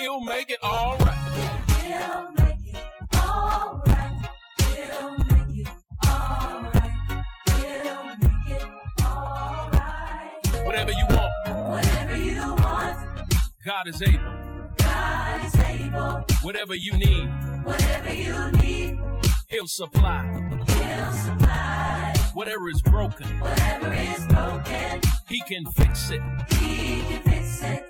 He'll 0.00 0.20
make 0.20 0.48
it 0.48 0.58
all 0.62 0.96
right. 0.96 1.14
He'll 1.82 2.32
make 2.38 2.74
it 2.74 2.80
all 3.14 3.82
right. 3.84 4.30
He'll 4.58 5.18
make 5.18 5.58
it 5.58 5.68
all 6.06 6.62
right. 6.72 7.24
He'll 7.58 8.16
make 8.16 8.48
it 8.48 8.66
all 9.04 9.68
right. 9.70 10.64
Whatever 10.64 10.92
you 10.92 11.04
want. 11.10 11.32
Whatever 11.68 12.16
you 12.16 12.40
want. 12.40 12.96
God 13.62 13.88
is 13.88 14.00
able. 14.00 14.32
God 14.78 15.44
is 15.44 15.54
able. 15.56 16.24
Whatever 16.40 16.74
you 16.74 16.92
need. 16.96 17.28
Whatever 17.64 18.14
you 18.14 18.52
need. 18.52 18.98
He'll 19.48 19.66
supply. 19.66 20.24
He'll 20.66 21.12
supply. 21.12 22.14
Whatever 22.32 22.70
is 22.70 22.80
broken. 22.80 23.26
Whatever 23.38 23.92
is 23.92 24.26
broken. 24.28 25.02
He 25.28 25.42
can 25.42 25.66
fix 25.66 26.10
it. 26.10 26.22
He 26.54 27.02
can 27.02 27.22
fix 27.22 27.62
it. 27.64 27.89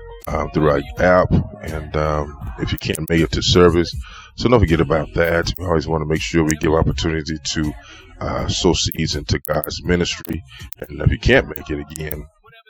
um, 0.31 0.49
through 0.51 0.69
our 0.69 0.81
app. 0.99 1.31
And 1.63 1.95
um, 1.95 2.37
if 2.59 2.71
you 2.71 2.77
can't 2.77 3.09
make 3.09 3.21
it 3.21 3.31
to 3.33 3.41
service, 3.41 3.93
so 4.35 4.49
don't 4.49 4.59
forget 4.59 4.81
about 4.81 5.13
that. 5.13 5.53
We 5.57 5.65
always 5.65 5.87
want 5.87 6.01
to 6.01 6.07
make 6.07 6.21
sure 6.21 6.43
we 6.43 6.57
give 6.57 6.73
opportunity 6.73 7.37
to 7.43 7.73
uh, 8.19 8.47
sow 8.47 8.73
seeds 8.73 9.15
into 9.15 9.39
God's 9.39 9.83
ministry. 9.83 10.43
And 10.79 11.01
if 11.01 11.11
you 11.11 11.19
can't 11.19 11.47
make 11.47 11.69
it 11.69 11.79
again, 11.79 12.25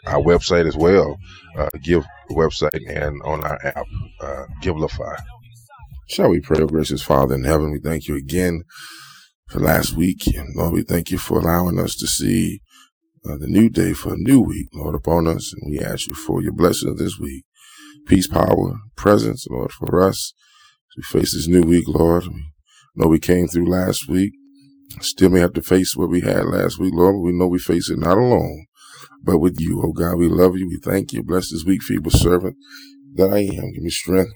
our 0.07 0.21
website 0.21 0.67
as 0.67 0.75
well, 0.75 1.17
uh, 1.57 1.69
give 1.83 2.05
website 2.31 2.79
and 2.89 3.21
on 3.23 3.43
our 3.43 3.59
app, 3.65 3.85
uh, 4.21 4.45
Givelify. 4.61 5.15
Shall 6.09 6.29
we 6.29 6.39
pray, 6.41 6.65
gracious 6.65 7.01
Father 7.01 7.35
in 7.35 7.43
heaven? 7.43 7.71
We 7.71 7.79
thank 7.79 8.07
you 8.07 8.15
again 8.15 8.63
for 9.47 9.59
last 9.59 9.95
week. 9.95 10.27
And 10.35 10.55
Lord, 10.55 10.73
we 10.73 10.83
thank 10.83 11.11
you 11.11 11.17
for 11.17 11.39
allowing 11.39 11.79
us 11.79 11.95
to 11.97 12.07
see 12.07 12.61
uh, 13.25 13.37
the 13.37 13.47
new 13.47 13.69
day 13.69 13.93
for 13.93 14.13
a 14.13 14.17
new 14.17 14.41
week, 14.41 14.67
Lord, 14.73 14.95
upon 14.95 15.27
us. 15.27 15.53
And 15.53 15.71
we 15.71 15.79
ask 15.79 16.07
you 16.07 16.15
for 16.15 16.41
your 16.41 16.53
blessing 16.53 16.95
this 16.95 17.19
week. 17.19 17.45
Peace, 18.05 18.27
power, 18.27 18.79
presence, 18.95 19.47
Lord, 19.49 19.71
for 19.71 20.01
us. 20.01 20.33
We 20.97 21.03
face 21.03 21.33
this 21.33 21.47
new 21.47 21.61
week, 21.61 21.87
Lord, 21.87 22.27
we 22.27 22.43
know 22.95 23.07
we 23.07 23.19
came 23.19 23.47
through 23.47 23.69
last 23.69 24.09
week. 24.09 24.33
Still 24.99 25.29
may 25.29 25.39
have 25.39 25.53
to 25.53 25.61
face 25.61 25.95
what 25.95 26.09
we 26.09 26.21
had 26.21 26.45
last 26.45 26.77
week, 26.79 26.93
Lord, 26.93 27.15
we 27.17 27.31
know 27.31 27.47
we 27.47 27.59
face 27.59 27.89
it 27.89 27.99
not 27.99 28.17
alone, 28.17 28.65
but 29.23 29.37
with 29.37 29.59
you. 29.59 29.81
Oh 29.83 29.93
God, 29.93 30.17
we 30.17 30.27
love 30.27 30.57
you. 30.57 30.67
We 30.67 30.79
thank 30.83 31.13
you. 31.13 31.23
Bless 31.23 31.51
this 31.51 31.63
week, 31.65 31.81
feeble 31.81 32.11
servant 32.11 32.57
that 33.15 33.31
I 33.31 33.39
am. 33.39 33.71
Give 33.71 33.83
me 33.83 33.89
strength 33.89 34.33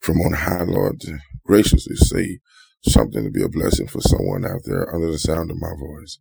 from 0.00 0.20
on 0.20 0.34
high, 0.34 0.62
Lord, 0.62 1.00
to 1.00 1.18
graciously 1.44 1.96
say 1.96 2.38
something 2.82 3.24
to 3.24 3.30
be 3.30 3.42
a 3.42 3.48
blessing 3.48 3.88
for 3.88 4.00
someone 4.00 4.44
out 4.44 4.62
there 4.64 4.94
under 4.94 5.10
the 5.10 5.18
sound 5.18 5.50
of 5.50 5.60
my 5.60 5.72
voice. 5.78 6.18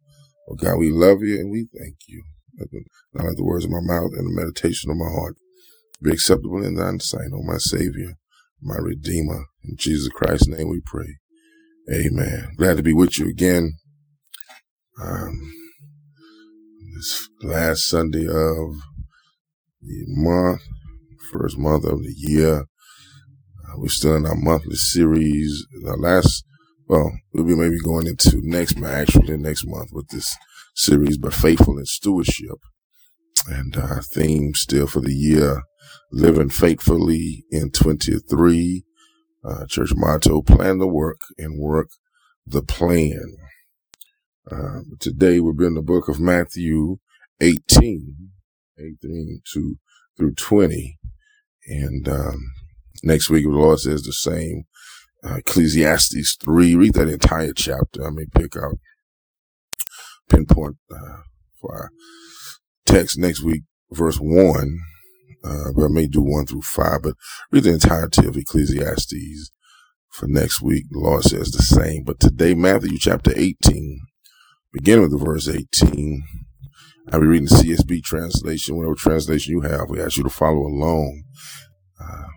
Oh 0.50 0.56
God, 0.56 0.78
we 0.78 0.92
love 0.92 1.22
you 1.22 1.36
and 1.40 1.52
we 1.52 1.68
thank 1.78 1.96
you. 2.08 2.24
Not 3.14 3.26
let 3.26 3.38
the 3.38 3.46
words 3.46 3.66
of 3.66 3.72
my 3.72 3.82
mouth 3.82 4.12
and 4.18 4.28
the 4.28 4.42
meditation 4.42 4.92
of 4.92 4.98
my 4.98 5.10
heart 5.10 5.38
be 6.02 6.12
acceptable 6.12 6.64
in 6.64 6.76
thine 6.76 7.00
sight, 7.00 7.30
O 7.34 7.42
my 7.44 7.58
Savior, 7.58 8.14
my 8.62 8.78
Redeemer. 8.78 9.46
In 9.64 9.76
Jesus 9.78 10.10
Christ's 10.10 10.48
name 10.48 10.70
we 10.70 10.82
pray. 10.86 11.18
Amen. 11.92 12.52
Glad 12.58 12.78
to 12.78 12.84
be 12.84 12.94
with 12.94 13.18
you 13.18 13.28
again. 13.28 13.74
Um, 15.02 15.52
this 16.96 17.30
last 17.42 17.88
Sunday 17.88 18.28
of 18.28 18.76
the 19.82 20.04
month, 20.08 20.62
first 21.32 21.58
month 21.58 21.86
of 21.86 22.04
the 22.04 22.14
year. 22.16 22.60
Uh, 22.60 23.74
we're 23.78 23.88
still 23.88 24.16
in 24.16 24.26
our 24.26 24.36
monthly 24.36 24.76
series. 24.76 25.66
The 25.84 25.96
last, 25.96 26.44
well, 26.88 27.12
we'll 27.34 27.46
be 27.46 27.56
maybe 27.56 27.80
going 27.80 28.08
into 28.08 28.40
next, 28.44 28.78
month, 28.78 28.94
actually 28.94 29.38
next 29.38 29.66
month 29.66 29.90
with 29.92 30.08
this 30.10 30.36
series, 30.76 31.18
but 31.18 31.34
faithful 31.34 31.78
in 31.78 31.86
stewardship. 31.86 32.58
And 33.48 33.76
our 33.78 34.02
theme 34.02 34.54
still 34.54 34.88
for 34.88 35.02
the 35.02 35.14
year, 35.14 35.64
living 36.12 36.50
faithfully 36.50 37.46
in 37.52 37.72
23. 37.72 38.84
Uh, 39.44 39.66
church 39.68 39.92
motto, 39.96 40.42
plan 40.42 40.80
the 40.80 40.88
work 40.88 41.22
and 41.38 41.60
work 41.60 41.90
the 42.46 42.62
plan. 42.62 43.36
Uh, 44.52 44.80
today 45.00 45.40
we'll 45.40 45.54
be 45.54 45.66
in 45.66 45.76
the 45.76 45.82
book 45.82 46.10
of 46.10 46.20
Matthew 46.20 46.98
18, 47.40 48.16
18 48.78 49.42
to, 49.54 49.78
through 50.18 50.34
20. 50.34 50.98
And, 51.68 52.10
um, 52.10 52.52
next 53.04 53.30
week, 53.30 53.46
the 53.46 53.52
Lord 53.52 53.80
says 53.80 54.04
the 54.04 54.12
same. 54.12 54.64
Uh, 55.24 55.36
Ecclesiastes 55.36 56.38
3, 56.44 56.76
read 56.76 56.94
that 56.96 57.10
entire 57.10 57.54
chapter. 57.54 58.06
I 58.06 58.10
may 58.10 58.26
pick 58.34 58.58
out, 58.58 58.80
pinpoint, 60.30 60.78
uh, 60.92 61.22
for 61.60 61.74
our 61.74 61.90
text 62.86 63.18
next 63.18 63.44
week, 63.44 63.64
verse 63.92 64.18
1 64.18 64.80
uh, 65.44 65.72
but 65.76 65.86
I 65.86 65.88
may 65.90 66.08
do 66.08 66.22
one 66.22 66.46
through 66.46 66.62
five, 66.62 67.04
but 67.04 67.16
read 67.52 67.64
the 67.64 67.74
entirety 67.74 68.28
of 68.28 68.38
Ecclesiastes 68.38 69.52
for 70.10 70.28
next 70.28 70.62
week. 70.62 70.86
The 70.90 71.00
Lord 71.00 71.24
says 71.24 71.52
the 71.52 71.64
same. 71.64 72.04
But 72.04 72.20
today, 72.20 72.54
Matthew 72.54 72.98
chapter 72.98 73.32
18, 73.36 74.00
beginning 74.74 75.04
with 75.04 75.12
the 75.12 75.26
verse 75.26 75.48
18. 75.48 76.24
I'll 77.12 77.22
be 77.22 77.28
reading 77.28 77.48
the 77.48 77.56
CSB 77.56 78.04
translation, 78.04 78.76
whatever 78.78 78.96
translation 78.96 79.54
you 79.54 79.62
have. 79.62 79.90
We 79.90 80.02
ask 80.02 80.18
you 80.18 80.24
to 80.24 80.30
follow 80.30 80.60
along. 80.60 81.24
Uh, 82.00 82.28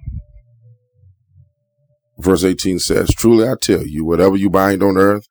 verse 2.18 2.42
18 2.44 2.78
says, 2.78 3.10
Truly 3.14 3.46
I 3.46 3.54
tell 3.60 3.86
you, 3.86 4.04
whatever 4.04 4.36
you 4.36 4.48
bind 4.48 4.82
on 4.82 4.96
earth 4.96 5.26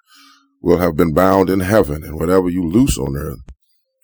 will 0.62 0.78
have 0.78 0.96
been 0.96 1.14
bound 1.14 1.50
in 1.50 1.62
heaven, 1.62 2.04
and 2.04 2.20
whatever 2.20 2.50
you 2.50 2.64
loose 2.64 3.00
on 3.00 3.16
earth 3.18 3.40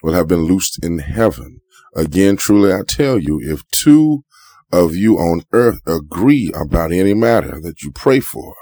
will 0.02 0.14
have 0.14 0.28
been 0.28 0.46
loosed 0.46 0.84
in 0.84 1.00
heaven. 1.00 1.60
Again, 1.97 2.38
truly 2.38 2.72
I 2.72 2.81
tell 2.88 3.18
you, 3.18 3.40
if 3.41 3.68
two 3.72 4.24
of 4.72 4.96
you 4.96 5.18
on 5.18 5.41
earth 5.52 5.81
agree 5.88 6.52
about 6.56 6.91
any 6.91 7.16
matter 7.16 7.59
that 7.62 7.81
you 7.81 7.91
pray 7.91 8.19
for, 8.19 8.56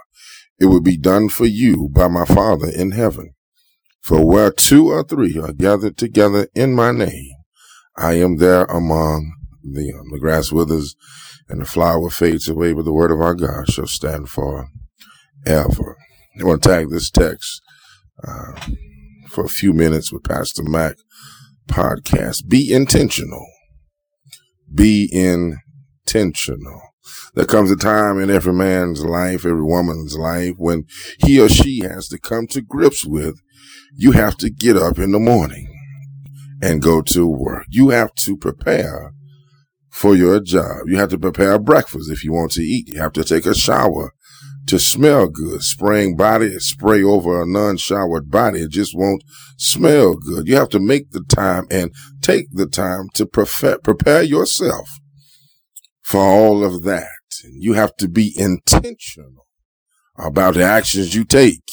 it 0.57 0.68
will 0.68 0.81
be 0.81 0.96
done 0.96 1.28
for 1.28 1.45
you 1.45 1.90
by 1.91 2.07
my 2.07 2.24
Father 2.24 2.69
in 2.69 2.91
heaven. 2.91 3.34
For 4.01 4.25
where 4.25 4.51
two 4.51 4.88
or 4.88 5.03
three 5.03 5.38
are 5.38 5.51
gathered 5.51 5.97
together 5.97 6.47
in 6.56 6.75
my 6.75 6.91
name, 6.94 7.34
I 7.97 8.13
am 8.13 8.38
there 8.38 8.63
among 8.66 9.34
them. 9.63 10.12
The 10.12 10.19
grass 10.19 10.53
withers 10.53 10.95
and 11.50 11.62
the 11.62 11.66
flower 11.66 12.09
fades 12.09 12.47
away, 12.47 12.72
but 12.72 12.85
the 12.85 12.94
word 12.94 13.12
of 13.12 13.19
our 13.19 13.35
God 13.35 13.69
shall 13.69 13.88
stand 13.88 14.29
for 14.29 14.69
ever. 15.45 15.97
I 16.40 16.44
want 16.45 16.63
to 16.63 16.69
tag 16.69 16.90
this 16.90 17.09
text 17.09 17.62
uh, 18.25 18.53
for 19.28 19.44
a 19.44 19.50
few 19.50 19.74
minutes 19.74 20.13
with 20.13 20.24
Pastor 20.24 20.63
Mac 20.63 20.95
podcast. 21.68 22.48
Be 22.48 22.72
intentional. 22.74 23.46
Be 24.74 25.09
intentional. 25.12 26.81
There 27.36 27.46
comes 27.46 27.70
a 27.70 27.76
time 27.76 28.20
in 28.20 28.30
every 28.30 28.53
man's 28.53 29.03
life, 29.03 29.46
every 29.46 29.64
woman's 29.64 30.18
life, 30.18 30.56
when 30.58 30.86
he 31.20 31.40
or 31.40 31.50
she 31.50 31.81
has 31.81 32.08
to 32.09 32.18
come 32.18 32.48
to 32.48 32.62
grips 32.62 33.06
with 33.06 33.40
you 33.98 34.12
have 34.12 34.38
to 34.38 34.50
get 34.50 34.75
up 34.75 34.98
in 35.00 35.12
the 35.12 35.20
morning 35.20 35.68
and 36.62 36.81
go 36.81 37.02
to 37.02 37.28
work. 37.28 37.66
You 37.70 37.90
have 37.90 38.14
to 38.16 38.36
prepare 38.36 39.14
for 39.90 40.16
your 40.16 40.40
job. 40.42 40.88
You 40.88 40.98
have 40.98 41.09
to 41.09 41.18
prepare 41.18 41.58
breakfast 41.59 42.12
if 42.12 42.24
you 42.24 42.34
want 42.34 42.51
to 42.54 42.62
eat. 42.62 42.89
You 42.89 43.00
have 43.00 43.13
to 43.13 43.24
take 43.24 43.45
a 43.45 43.56
shower 43.56 44.13
to 44.67 44.79
smell 44.79 45.27
good. 45.27 45.62
Spraying 45.62 46.15
body 46.15 46.57
spray 46.59 47.03
over 47.03 47.41
a 47.41 47.47
non-showered 47.47 48.29
body, 48.29 48.62
it 48.62 48.71
just 48.71 48.95
won't 48.95 49.23
smell 49.57 50.15
good. 50.15 50.47
You 50.47 50.56
have 50.56 50.69
to 50.69 50.79
make 50.79 51.12
the 51.12 51.23
time 51.23 51.65
and 51.69 51.91
take 52.21 52.47
the 52.51 52.67
time 52.67 53.09
to 53.13 53.25
prepare, 53.25 53.79
prepare 53.79 54.23
yourself 54.23 54.89
for 56.01 56.21
all 56.21 56.63
of 56.63 56.83
that. 56.83 57.09
And 57.44 57.62
you 57.62 57.73
have 57.73 57.95
to 57.97 58.07
be 58.07 58.33
intentional 58.35 59.45
about 60.17 60.56
the 60.56 60.63
actions 60.63 61.13
you 61.13 61.25
take 61.25 61.69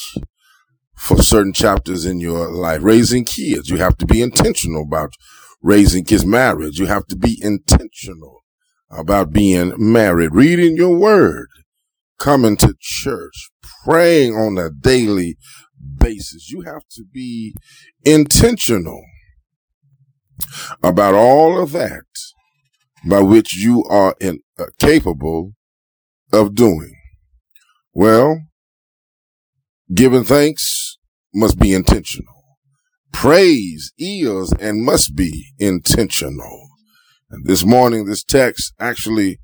for 0.96 1.22
certain 1.22 1.52
chapters 1.52 2.04
in 2.04 2.20
your 2.20 2.50
life. 2.50 2.80
Raising 2.82 3.24
kids, 3.24 3.70
you 3.70 3.76
have 3.78 3.96
to 3.98 4.06
be 4.06 4.20
intentional 4.20 4.82
about 4.82 5.14
raising 5.62 6.04
kids. 6.04 6.26
Marriage, 6.26 6.78
you 6.78 6.86
have 6.86 7.06
to 7.06 7.16
be 7.16 7.38
intentional 7.40 8.42
about 8.90 9.32
being 9.32 9.72
married. 9.76 10.34
Reading 10.34 10.76
your 10.76 10.96
word 10.96 11.48
coming 12.22 12.56
to 12.56 12.76
church, 12.78 13.50
praying 13.84 14.32
on 14.32 14.56
a 14.56 14.70
daily 14.70 15.36
basis. 15.98 16.50
You 16.50 16.60
have 16.60 16.82
to 16.92 17.04
be 17.12 17.52
intentional 18.04 19.02
about 20.82 21.14
all 21.14 21.60
of 21.60 21.72
that 21.72 22.04
by 23.04 23.20
which 23.20 23.56
you 23.56 23.84
are 23.90 24.14
in, 24.20 24.38
uh, 24.56 24.66
capable 24.78 25.54
of 26.32 26.54
doing? 26.54 26.94
Well, 27.92 28.42
giving 29.92 30.24
thanks 30.24 30.98
must 31.34 31.58
be 31.58 31.74
intentional. 31.74 32.34
Praise 33.12 33.92
is 33.98 34.52
and 34.60 34.84
must 34.84 35.16
be 35.16 35.52
intentional. 35.58 36.68
And 37.30 37.44
this 37.46 37.64
morning, 37.64 38.04
this 38.04 38.22
text 38.22 38.74
actually 38.78 39.40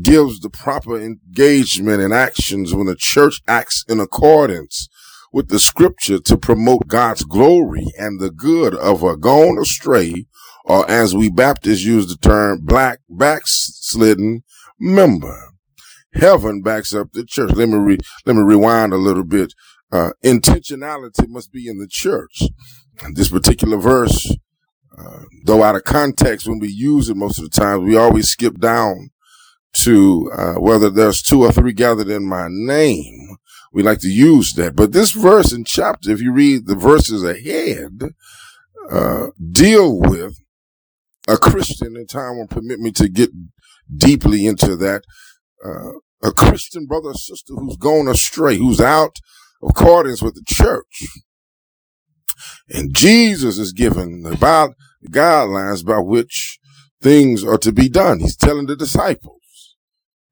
gives 0.00 0.40
the 0.40 0.50
proper 0.50 0.98
engagement 0.98 2.00
and 2.00 2.14
actions 2.14 2.74
when 2.74 2.86
the 2.86 2.96
church 2.96 3.42
acts 3.46 3.84
in 3.88 4.00
accordance 4.00 4.88
with 5.32 5.48
the 5.48 5.58
scripture 5.58 6.18
to 6.18 6.36
promote 6.36 6.86
God's 6.86 7.24
glory 7.24 7.86
and 7.98 8.20
the 8.20 8.30
good 8.30 8.74
of 8.74 9.02
a 9.02 9.16
gone 9.16 9.58
astray, 9.58 10.26
or 10.64 10.88
as 10.90 11.14
we 11.14 11.30
Baptists 11.30 11.84
use 11.84 12.06
the 12.06 12.16
term, 12.16 12.60
black 12.62 13.00
backslidden 13.08 14.44
member. 14.78 15.52
Heaven 16.14 16.60
backs 16.60 16.94
up 16.94 17.12
the 17.12 17.24
church. 17.24 17.52
Let 17.52 17.70
me 17.70 17.78
re- 17.78 17.98
let 18.26 18.36
me 18.36 18.42
rewind 18.42 18.92
a 18.92 18.98
little 18.98 19.24
bit. 19.24 19.54
Uh, 19.90 20.10
intentionality 20.22 21.26
must 21.28 21.50
be 21.52 21.68
in 21.68 21.78
the 21.78 21.88
church. 21.88 22.42
This 23.14 23.30
particular 23.30 23.78
verse, 23.78 24.36
uh, 24.98 25.20
though 25.44 25.62
out 25.62 25.76
of 25.76 25.84
context 25.84 26.46
when 26.46 26.58
we 26.58 26.68
use 26.68 27.08
it 27.08 27.16
most 27.16 27.38
of 27.38 27.44
the 27.44 27.50
time, 27.50 27.84
we 27.84 27.96
always 27.96 28.28
skip 28.28 28.58
down 28.58 29.10
to 29.74 30.30
uh, 30.36 30.54
whether 30.54 30.90
there's 30.90 31.22
two 31.22 31.42
or 31.42 31.52
three 31.52 31.72
gathered 31.72 32.08
in 32.08 32.28
my 32.28 32.46
name. 32.48 33.36
We 33.72 33.82
like 33.82 34.00
to 34.00 34.08
use 34.08 34.52
that. 34.54 34.76
But 34.76 34.92
this 34.92 35.12
verse 35.12 35.52
and 35.52 35.66
chapter, 35.66 36.10
if 36.10 36.20
you 36.20 36.32
read 36.32 36.66
the 36.66 36.74
verses 36.74 37.24
ahead, 37.24 38.02
uh, 38.90 39.28
deal 39.50 39.98
with 39.98 40.36
a 41.26 41.38
Christian, 41.38 41.96
and 41.96 42.08
time 42.08 42.36
will 42.36 42.48
permit 42.48 42.80
me 42.80 42.90
to 42.92 43.08
get 43.08 43.30
deeply 43.94 44.46
into 44.46 44.76
that. 44.76 45.04
Uh, 45.64 45.92
a 46.22 46.32
Christian 46.32 46.86
brother 46.86 47.08
or 47.08 47.14
sister 47.14 47.54
who's 47.54 47.76
gone 47.76 48.08
astray, 48.08 48.56
who's 48.56 48.80
out 48.80 49.16
of 49.62 49.70
accordance 49.70 50.22
with 50.22 50.34
the 50.34 50.44
church. 50.46 51.06
And 52.68 52.94
Jesus 52.94 53.58
is 53.58 53.72
giving 53.72 54.22
the 54.22 54.36
guidelines 55.10 55.84
by 55.84 55.98
which 55.98 56.58
things 57.00 57.42
are 57.44 57.58
to 57.58 57.72
be 57.72 57.88
done. 57.88 58.20
He's 58.20 58.36
telling 58.36 58.66
the 58.66 58.76
disciples 58.76 59.41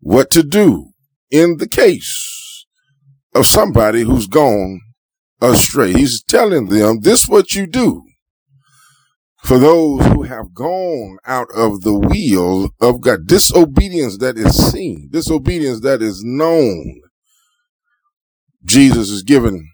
what 0.00 0.30
to 0.30 0.42
do 0.42 0.92
in 1.30 1.58
the 1.58 1.68
case 1.68 2.66
of 3.34 3.46
somebody 3.46 4.02
who's 4.02 4.26
gone 4.26 4.80
astray. 5.40 5.92
He's 5.92 6.22
telling 6.22 6.66
them 6.66 7.00
this 7.00 7.28
what 7.28 7.54
you 7.54 7.66
do 7.66 8.02
for 9.44 9.58
those 9.58 10.04
who 10.06 10.22
have 10.24 10.52
gone 10.52 11.18
out 11.24 11.48
of 11.54 11.82
the 11.82 11.94
will 11.94 12.70
of 12.80 13.00
God. 13.00 13.26
Disobedience 13.26 14.18
that 14.18 14.36
is 14.36 14.72
seen, 14.72 15.08
disobedience 15.10 15.80
that 15.80 16.02
is 16.02 16.22
known. 16.24 17.00
Jesus 18.64 19.08
is 19.08 19.22
given 19.22 19.70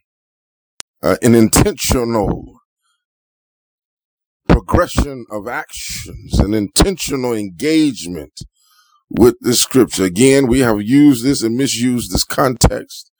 uh, 1.02 1.17
an 1.22 1.34
intentional 1.34 2.61
progression 4.49 5.26
of 5.31 5.49
actions, 5.49 6.38
an 6.38 6.55
intentional 6.55 7.34
engagement 7.34 8.40
with 9.11 9.37
the 9.41 9.55
scripture. 9.55 10.05
Again, 10.05 10.47
we 10.47 10.61
have 10.61 10.82
used 10.82 11.25
this 11.25 11.43
and 11.43 11.56
misused 11.56 12.12
this 12.12 12.25
context, 12.25 13.11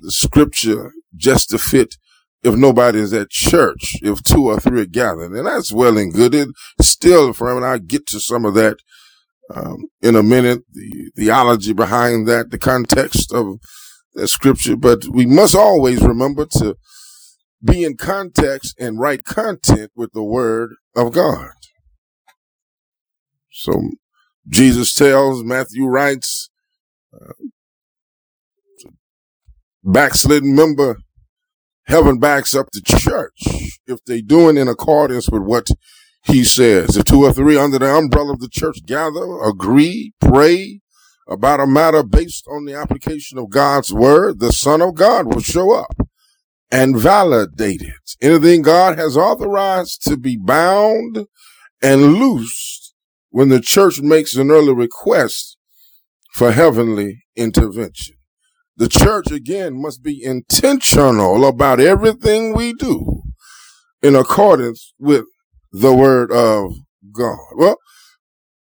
the 0.00 0.12
scripture 0.12 0.92
just 1.16 1.50
to 1.50 1.58
fit 1.58 1.96
if 2.42 2.54
nobody 2.54 2.98
is 3.00 3.12
at 3.12 3.30
church, 3.30 3.96
if 4.02 4.22
two 4.22 4.46
or 4.46 4.58
three 4.58 4.82
are 4.82 4.86
gathered. 4.86 5.32
And 5.32 5.46
that's 5.46 5.72
well 5.72 5.98
and 5.98 6.12
good. 6.12 6.34
It 6.34 6.48
still, 6.80 7.32
for 7.32 7.54
and 7.54 7.64
I'll 7.64 7.78
get 7.78 8.06
to 8.08 8.20
some 8.20 8.44
of 8.44 8.54
that 8.54 8.78
um, 9.54 9.88
in 10.00 10.16
a 10.16 10.22
minute, 10.22 10.62
the 10.72 11.10
theology 11.16 11.72
behind 11.72 12.28
that, 12.28 12.50
the 12.50 12.58
context 12.58 13.32
of 13.32 13.58
that 14.14 14.28
scripture. 14.28 14.76
But 14.76 15.06
we 15.10 15.26
must 15.26 15.54
always 15.54 16.02
remember 16.02 16.46
to 16.52 16.76
be 17.62 17.84
in 17.84 17.96
context 17.96 18.74
and 18.78 18.98
write 18.98 19.24
content 19.24 19.90
with 19.94 20.12
the 20.12 20.22
word 20.22 20.74
of 20.96 21.12
God. 21.12 21.50
So 23.50 23.72
Jesus 24.48 24.94
tells, 24.94 25.44
Matthew 25.44 25.86
writes, 25.86 26.50
uh, 27.14 27.32
backslidden 29.84 30.54
member, 30.54 30.98
heaven 31.86 32.18
backs 32.18 32.54
up 32.54 32.66
the 32.72 32.80
church 32.80 33.78
if 33.86 34.04
they 34.04 34.20
doing 34.20 34.56
in 34.56 34.68
accordance 34.68 35.28
with 35.28 35.42
what 35.42 35.68
he 36.24 36.44
says. 36.44 36.96
If 36.96 37.04
two 37.04 37.24
or 37.24 37.32
three 37.32 37.56
under 37.56 37.78
the 37.78 37.92
umbrella 37.92 38.32
of 38.32 38.40
the 38.40 38.48
church 38.48 38.84
gather, 38.86 39.40
agree, 39.42 40.12
pray 40.20 40.80
about 41.28 41.60
a 41.60 41.66
matter 41.66 42.02
based 42.02 42.46
on 42.50 42.64
the 42.64 42.74
application 42.74 43.38
of 43.38 43.50
God's 43.50 43.92
word, 43.92 44.40
the 44.40 44.52
son 44.52 44.82
of 44.82 44.94
God 44.94 45.26
will 45.26 45.40
show 45.40 45.72
up 45.72 45.96
and 46.70 46.98
validate 46.98 47.82
it. 47.82 48.16
Anything 48.20 48.62
God 48.62 48.98
has 48.98 49.16
authorized 49.16 50.02
to 50.04 50.16
be 50.16 50.36
bound 50.36 51.26
and 51.82 52.14
loosed 52.14 52.79
when 53.30 53.48
the 53.48 53.60
church 53.60 54.00
makes 54.00 54.36
an 54.36 54.50
early 54.50 54.74
request 54.74 55.56
for 56.34 56.52
heavenly 56.52 57.24
intervention. 57.36 58.16
The 58.76 58.88
church 58.88 59.30
again 59.30 59.80
must 59.80 60.02
be 60.02 60.22
intentional 60.22 61.44
about 61.44 61.80
everything 61.80 62.54
we 62.54 62.72
do 62.72 63.22
in 64.02 64.14
accordance 64.14 64.94
with 64.98 65.24
the 65.72 65.94
word 65.94 66.32
of 66.32 66.72
God. 67.12 67.38
Well, 67.56 67.76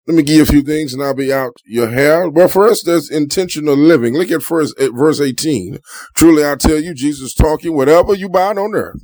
let 0.07 0.15
me 0.15 0.23
give 0.23 0.35
you 0.37 0.41
a 0.41 0.47
few 0.47 0.61
things 0.61 0.93
and 0.93 1.03
I'll 1.03 1.13
be 1.13 1.31
out 1.31 1.53
your 1.65 1.89
hair. 1.89 2.27
Well, 2.29 2.47
first, 2.47 2.85
there's 2.85 3.11
intentional 3.11 3.75
living. 3.75 4.15
Look 4.15 4.31
at 4.31 4.41
first, 4.41 4.77
at 4.79 4.91
verse 4.93 5.21
18. 5.21 5.77
Truly, 6.15 6.45
I 6.45 6.55
tell 6.55 6.79
you, 6.79 6.93
Jesus 6.93 7.33
talking, 7.33 7.75
whatever 7.75 8.13
you 8.13 8.27
bind 8.27 8.57
on 8.57 8.73
earth 8.73 9.01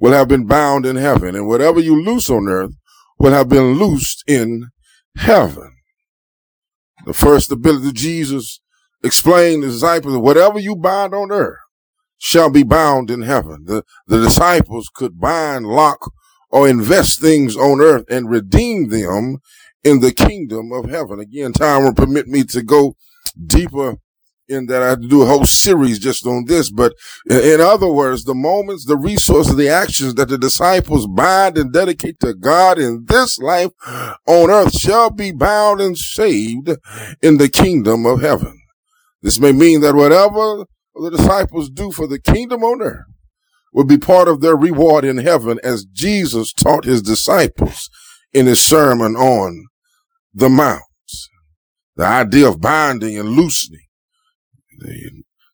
will 0.00 0.12
have 0.12 0.28
been 0.28 0.46
bound 0.46 0.86
in 0.86 0.96
heaven, 0.96 1.34
and 1.34 1.48
whatever 1.48 1.80
you 1.80 2.00
loose 2.00 2.30
on 2.30 2.46
earth 2.48 2.70
will 3.18 3.32
have 3.32 3.48
been 3.48 3.74
loosed 3.74 4.24
in 4.26 4.68
heaven. 5.16 5.72
The 7.06 7.14
first 7.14 7.50
ability 7.50 7.92
Jesus 7.92 8.60
explained 9.02 9.62
to 9.62 9.68
the 9.68 9.72
disciples, 9.74 10.18
whatever 10.18 10.58
you 10.58 10.76
bind 10.76 11.14
on 11.14 11.30
earth 11.30 11.58
shall 12.18 12.50
be 12.50 12.62
bound 12.62 13.10
in 13.10 13.22
heaven. 13.22 13.64
The, 13.64 13.84
the 14.06 14.20
disciples 14.20 14.90
could 14.92 15.20
bind, 15.20 15.66
lock, 15.66 16.12
or 16.50 16.68
invest 16.68 17.20
things 17.20 17.56
on 17.56 17.80
earth 17.80 18.04
and 18.10 18.30
redeem 18.30 18.88
them 18.88 19.38
in 19.84 20.00
the 20.00 20.12
kingdom 20.12 20.72
of 20.72 20.90
heaven. 20.90 21.20
Again, 21.20 21.52
time 21.52 21.84
will 21.84 21.94
permit 21.94 22.26
me 22.26 22.44
to 22.44 22.62
go 22.62 22.96
deeper 23.46 23.96
in 24.48 24.66
that 24.66 24.82
I 24.82 24.94
do 24.94 25.22
a 25.22 25.26
whole 25.26 25.44
series 25.44 25.98
just 25.98 26.26
on 26.26 26.46
this, 26.46 26.70
but 26.70 26.94
in 27.28 27.60
other 27.60 27.90
words, 27.90 28.24
the 28.24 28.34
moments, 28.34 28.86
the 28.86 28.96
resources, 28.96 29.56
the 29.56 29.68
actions 29.68 30.14
that 30.14 30.28
the 30.28 30.38
disciples 30.38 31.06
bind 31.06 31.58
and 31.58 31.72
dedicate 31.72 32.18
to 32.20 32.34
God 32.34 32.78
in 32.78 33.04
this 33.06 33.38
life 33.38 33.72
on 34.26 34.50
earth 34.50 34.78
shall 34.78 35.10
be 35.10 35.32
bound 35.32 35.80
and 35.80 35.98
saved 35.98 36.70
in 37.22 37.36
the 37.36 37.48
kingdom 37.48 38.06
of 38.06 38.22
heaven. 38.22 38.58
This 39.22 39.38
may 39.38 39.52
mean 39.52 39.80
that 39.82 39.94
whatever 39.94 40.64
the 40.94 41.10
disciples 41.10 41.70
do 41.70 41.92
for 41.92 42.06
the 42.06 42.20
kingdom 42.20 42.62
on 42.62 42.80
earth 42.80 43.04
will 43.72 43.84
be 43.84 43.98
part 43.98 44.28
of 44.28 44.40
their 44.40 44.56
reward 44.56 45.04
in 45.04 45.18
heaven 45.18 45.60
as 45.62 45.84
Jesus 45.84 46.52
taught 46.52 46.84
his 46.84 47.02
disciples 47.02 47.90
in 48.32 48.46
his 48.46 48.62
sermon 48.62 49.14
on 49.14 49.66
the 50.32 50.48
mount. 50.48 50.82
The 51.96 52.06
idea 52.06 52.48
of 52.48 52.60
binding 52.60 53.18
and 53.18 53.30
loosening. 53.30 53.87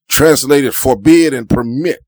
Translated 0.08 0.74
forbid 0.74 1.34
and 1.34 1.48
permit. 1.48 2.04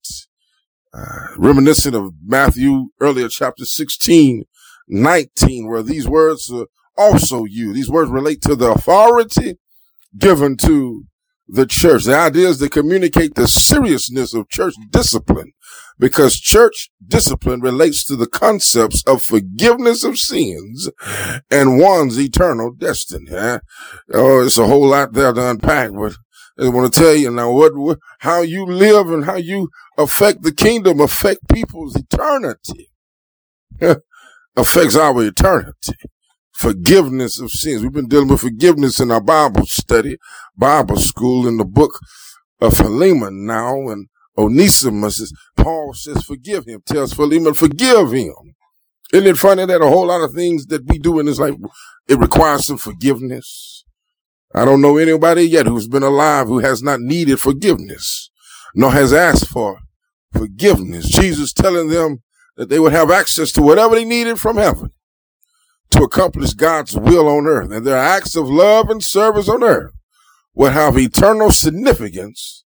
Uh, 0.94 1.26
reminiscent 1.36 1.94
of 1.94 2.14
Matthew 2.24 2.86
earlier 3.00 3.28
chapter 3.28 3.66
16, 3.66 4.44
19, 4.88 5.68
where 5.68 5.82
these 5.82 6.08
words 6.08 6.50
are 6.50 6.66
also 6.96 7.44
used. 7.44 7.76
These 7.76 7.90
words 7.90 8.10
relate 8.10 8.40
to 8.42 8.56
the 8.56 8.70
authority 8.70 9.58
given 10.16 10.56
to 10.58 11.04
the 11.48 11.66
church. 11.66 12.04
The 12.04 12.16
idea 12.16 12.48
is 12.48 12.58
to 12.58 12.68
communicate 12.68 13.34
the 13.34 13.46
seriousness 13.46 14.34
of 14.34 14.48
church 14.48 14.74
discipline 14.90 15.52
because 15.98 16.38
church 16.38 16.90
discipline 17.06 17.60
relates 17.60 18.04
to 18.04 18.16
the 18.16 18.26
concepts 18.26 19.02
of 19.06 19.22
forgiveness 19.22 20.04
of 20.04 20.18
sins 20.18 20.90
and 21.50 21.78
one's 21.78 22.18
eternal 22.18 22.72
destiny. 22.72 23.30
Oh, 24.12 24.44
it's 24.44 24.58
a 24.58 24.66
whole 24.66 24.88
lot 24.88 25.12
there 25.12 25.32
to 25.32 25.50
unpack, 25.50 25.92
but 25.92 26.16
I 26.58 26.68
want 26.70 26.92
to 26.92 27.00
tell 27.00 27.14
you 27.14 27.30
now 27.30 27.52
what, 27.52 27.76
what, 27.76 27.98
how 28.20 28.40
you 28.40 28.64
live 28.64 29.10
and 29.10 29.24
how 29.24 29.36
you 29.36 29.68
affect 29.98 30.42
the 30.42 30.52
kingdom 30.52 31.00
affect 31.00 31.48
people's 31.52 31.96
eternity. 31.96 32.90
affects 34.56 34.96
our 34.96 35.22
eternity. 35.22 35.94
Forgiveness 36.52 37.38
of 37.40 37.50
sins. 37.50 37.82
We've 37.82 37.92
been 37.92 38.08
dealing 38.08 38.28
with 38.28 38.40
forgiveness 38.40 38.98
in 38.98 39.10
our 39.10 39.20
Bible 39.20 39.66
study, 39.66 40.16
Bible 40.56 40.96
school 40.96 41.46
in 41.46 41.58
the 41.58 41.66
book 41.66 41.98
of 42.60 42.74
Philemon 42.74 43.44
now, 43.44 43.88
and 43.88 44.08
Onesimus 44.38 45.20
is, 45.20 45.34
Paul 45.56 45.92
says, 45.94 46.24
forgive 46.24 46.66
him, 46.66 46.82
tells 46.86 47.12
Philemon, 47.12 47.52
forgive 47.52 48.12
him. 48.12 48.34
Isn't 49.12 49.28
it 49.28 49.36
funny 49.38 49.66
that 49.66 49.82
a 49.82 49.86
whole 49.86 50.06
lot 50.06 50.22
of 50.22 50.32
things 50.32 50.66
that 50.66 50.86
we 50.86 50.98
do 50.98 51.18
in 51.20 51.26
this 51.26 51.38
life, 51.38 51.54
it 52.08 52.18
requires 52.18 52.66
some 52.66 52.78
forgiveness? 52.78 53.75
I 54.54 54.64
don't 54.64 54.80
know 54.80 54.96
anybody 54.96 55.42
yet 55.42 55.66
who's 55.66 55.88
been 55.88 56.02
alive 56.02 56.46
who 56.46 56.60
has 56.60 56.82
not 56.82 57.00
needed 57.00 57.40
forgiveness, 57.40 58.30
nor 58.74 58.92
has 58.92 59.12
asked 59.12 59.48
for 59.48 59.80
forgiveness. 60.32 61.08
Jesus 61.08 61.52
telling 61.52 61.88
them 61.88 62.22
that 62.56 62.68
they 62.68 62.78
would 62.78 62.92
have 62.92 63.10
access 63.10 63.52
to 63.52 63.62
whatever 63.62 63.94
they 63.94 64.04
needed 64.04 64.38
from 64.38 64.56
heaven 64.56 64.90
to 65.90 66.02
accomplish 66.02 66.54
God's 66.54 66.96
will 66.96 67.28
on 67.28 67.46
earth. 67.46 67.70
And 67.70 67.86
their 67.86 67.98
acts 67.98 68.34
of 68.36 68.48
love 68.48 68.88
and 68.90 69.02
service 69.02 69.48
on 69.48 69.62
earth 69.62 69.92
would 70.54 70.72
have 70.72 70.96
eternal 70.98 71.50
significance 71.50 72.64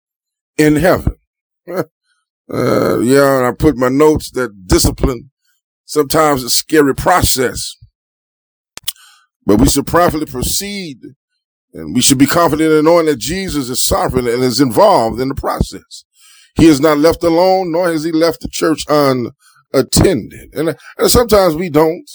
in 0.57 0.76
heaven. 0.76 1.17
Uh, 2.52 2.99
yeah, 2.99 3.38
and 3.38 3.47
I 3.47 3.52
put 3.52 3.76
my 3.76 3.88
notes 3.88 4.31
that 4.33 4.67
discipline 4.67 5.31
sometimes 5.87 6.43
a 6.43 6.50
scary 6.50 6.95
process, 6.95 7.76
but 9.47 9.59
we 9.59 9.69
should 9.69 9.87
properly 9.87 10.26
proceed 10.26 10.99
and 11.75 11.95
we 11.95 12.02
should 12.02 12.19
be 12.19 12.26
confident 12.26 12.73
in 12.73 12.85
knowing 12.85 13.07
that 13.07 13.19
Jesus 13.19 13.69
is 13.69 13.85
sovereign 13.85 14.26
and 14.26 14.43
is 14.43 14.61
involved 14.61 15.21
in 15.21 15.29
the 15.29 15.35
process. 15.35 16.05
He 16.55 16.67
is 16.67 16.81
not 16.81 16.99
left 16.99 17.23
alone, 17.23 17.73
nor 17.73 17.88
has 17.88 18.05
he 18.05 18.12
left 18.12 18.41
the 18.41 18.49
church 18.49 18.85
unattended. 18.88 20.52
And, 20.55 20.76
and 20.99 21.11
sometimes 21.11 21.55
we 21.55 21.71
don't. 21.71 22.11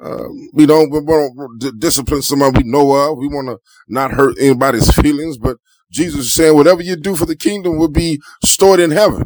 Um, 0.00 0.50
we 0.52 0.64
don't, 0.64 0.92
we 0.92 1.00
want 1.00 1.60
to 1.60 1.72
discipline 1.72 2.22
somebody 2.22 2.62
we 2.62 2.70
know 2.70 2.92
of. 2.92 3.18
We 3.18 3.26
want 3.26 3.48
to 3.48 3.58
not 3.88 4.12
hurt 4.12 4.36
anybody's 4.38 4.94
feelings, 4.94 5.38
but 5.38 5.56
Jesus 5.90 6.26
is 6.26 6.34
saying 6.34 6.54
whatever 6.54 6.82
you 6.82 6.94
do 6.94 7.16
for 7.16 7.26
the 7.26 7.34
kingdom 7.34 7.78
will 7.78 7.88
be 7.88 8.20
stored 8.44 8.78
in 8.78 8.92
heaven. 8.92 9.24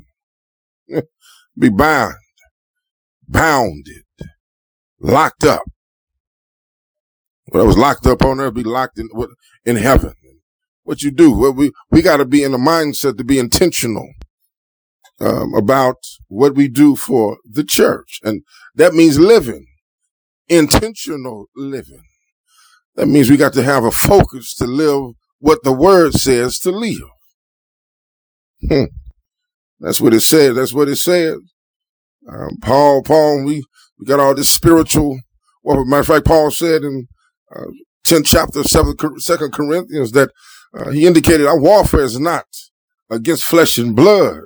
be 1.58 1.68
bound, 1.68 2.14
bounded, 3.28 4.04
locked 4.98 5.44
up. 5.44 5.62
What 7.48 7.66
was 7.66 7.76
locked 7.76 8.06
up 8.06 8.22
on 8.22 8.40
earth 8.40 8.54
be 8.54 8.62
locked 8.62 8.98
in, 8.98 9.10
in 9.64 9.76
heaven. 9.76 10.14
What 10.84 11.02
you 11.02 11.10
do, 11.10 11.32
well, 11.36 11.52
we, 11.52 11.72
we 11.90 12.02
got 12.02 12.16
to 12.16 12.24
be 12.24 12.42
in 12.42 12.52
the 12.52 12.58
mindset 12.58 13.16
to 13.18 13.24
be 13.24 13.38
intentional 13.38 14.08
um, 15.20 15.54
about 15.54 15.96
what 16.28 16.54
we 16.54 16.68
do 16.68 16.96
for 16.96 17.38
the 17.48 17.62
church. 17.62 18.18
And 18.24 18.42
that 18.74 18.94
means 18.94 19.18
living, 19.18 19.66
intentional 20.48 21.46
living. 21.54 22.02
That 22.96 23.06
means 23.06 23.30
we 23.30 23.36
got 23.36 23.52
to 23.54 23.62
have 23.62 23.84
a 23.84 23.92
focus 23.92 24.54
to 24.56 24.66
live 24.66 25.14
what 25.38 25.62
the 25.62 25.72
word 25.72 26.14
says 26.14 26.58
to 26.60 26.70
live. 26.70 27.08
Hmm. 28.68 28.84
That's 29.80 30.00
what 30.00 30.14
it 30.14 30.20
said. 30.20 30.54
That's 30.54 30.72
what 30.72 30.88
it 30.88 30.96
said. 30.96 31.38
Um, 32.28 32.58
Paul, 32.60 33.02
Paul, 33.02 33.44
we, 33.44 33.64
we 33.98 34.06
got 34.06 34.20
all 34.20 34.34
this 34.34 34.50
spiritual. 34.50 35.20
Well, 35.62 35.84
matter 35.84 36.00
of 36.00 36.06
fact, 36.06 36.26
Paul 36.26 36.50
said 36.50 36.82
in 36.82 37.08
uh, 37.54 37.66
10th 38.06 38.26
chapter, 38.26 38.60
of 38.60 38.66
2nd 38.66 39.52
Corinthians 39.52 40.12
that 40.12 40.30
uh, 40.74 40.90
he 40.90 41.06
indicated 41.06 41.46
our 41.46 41.60
warfare 41.60 42.02
is 42.02 42.18
not 42.18 42.46
against 43.10 43.44
flesh 43.44 43.78
and 43.78 43.94
blood, 43.94 44.44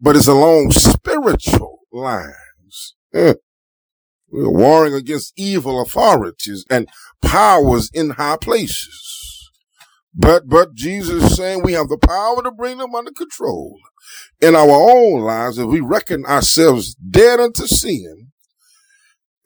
but 0.00 0.16
it's 0.16 0.26
along 0.26 0.72
spiritual 0.72 1.80
lines. 1.92 2.94
Eh. 3.14 3.34
We're 4.28 4.50
warring 4.50 4.94
against 4.94 5.32
evil 5.36 5.80
authorities 5.80 6.64
and 6.68 6.88
powers 7.22 7.90
in 7.94 8.10
high 8.10 8.38
places. 8.40 9.50
But, 10.14 10.48
but 10.48 10.74
Jesus 10.74 11.24
is 11.24 11.36
saying 11.36 11.62
we 11.62 11.74
have 11.74 11.88
the 11.88 11.98
power 11.98 12.42
to 12.42 12.50
bring 12.50 12.78
them 12.78 12.94
under 12.94 13.12
control 13.12 13.78
in 14.40 14.54
our 14.54 14.68
own 14.70 15.20
lives 15.20 15.58
if 15.58 15.66
we 15.66 15.80
reckon 15.80 16.24
ourselves 16.24 16.94
dead 16.94 17.38
unto 17.38 17.66
sin 17.66 18.32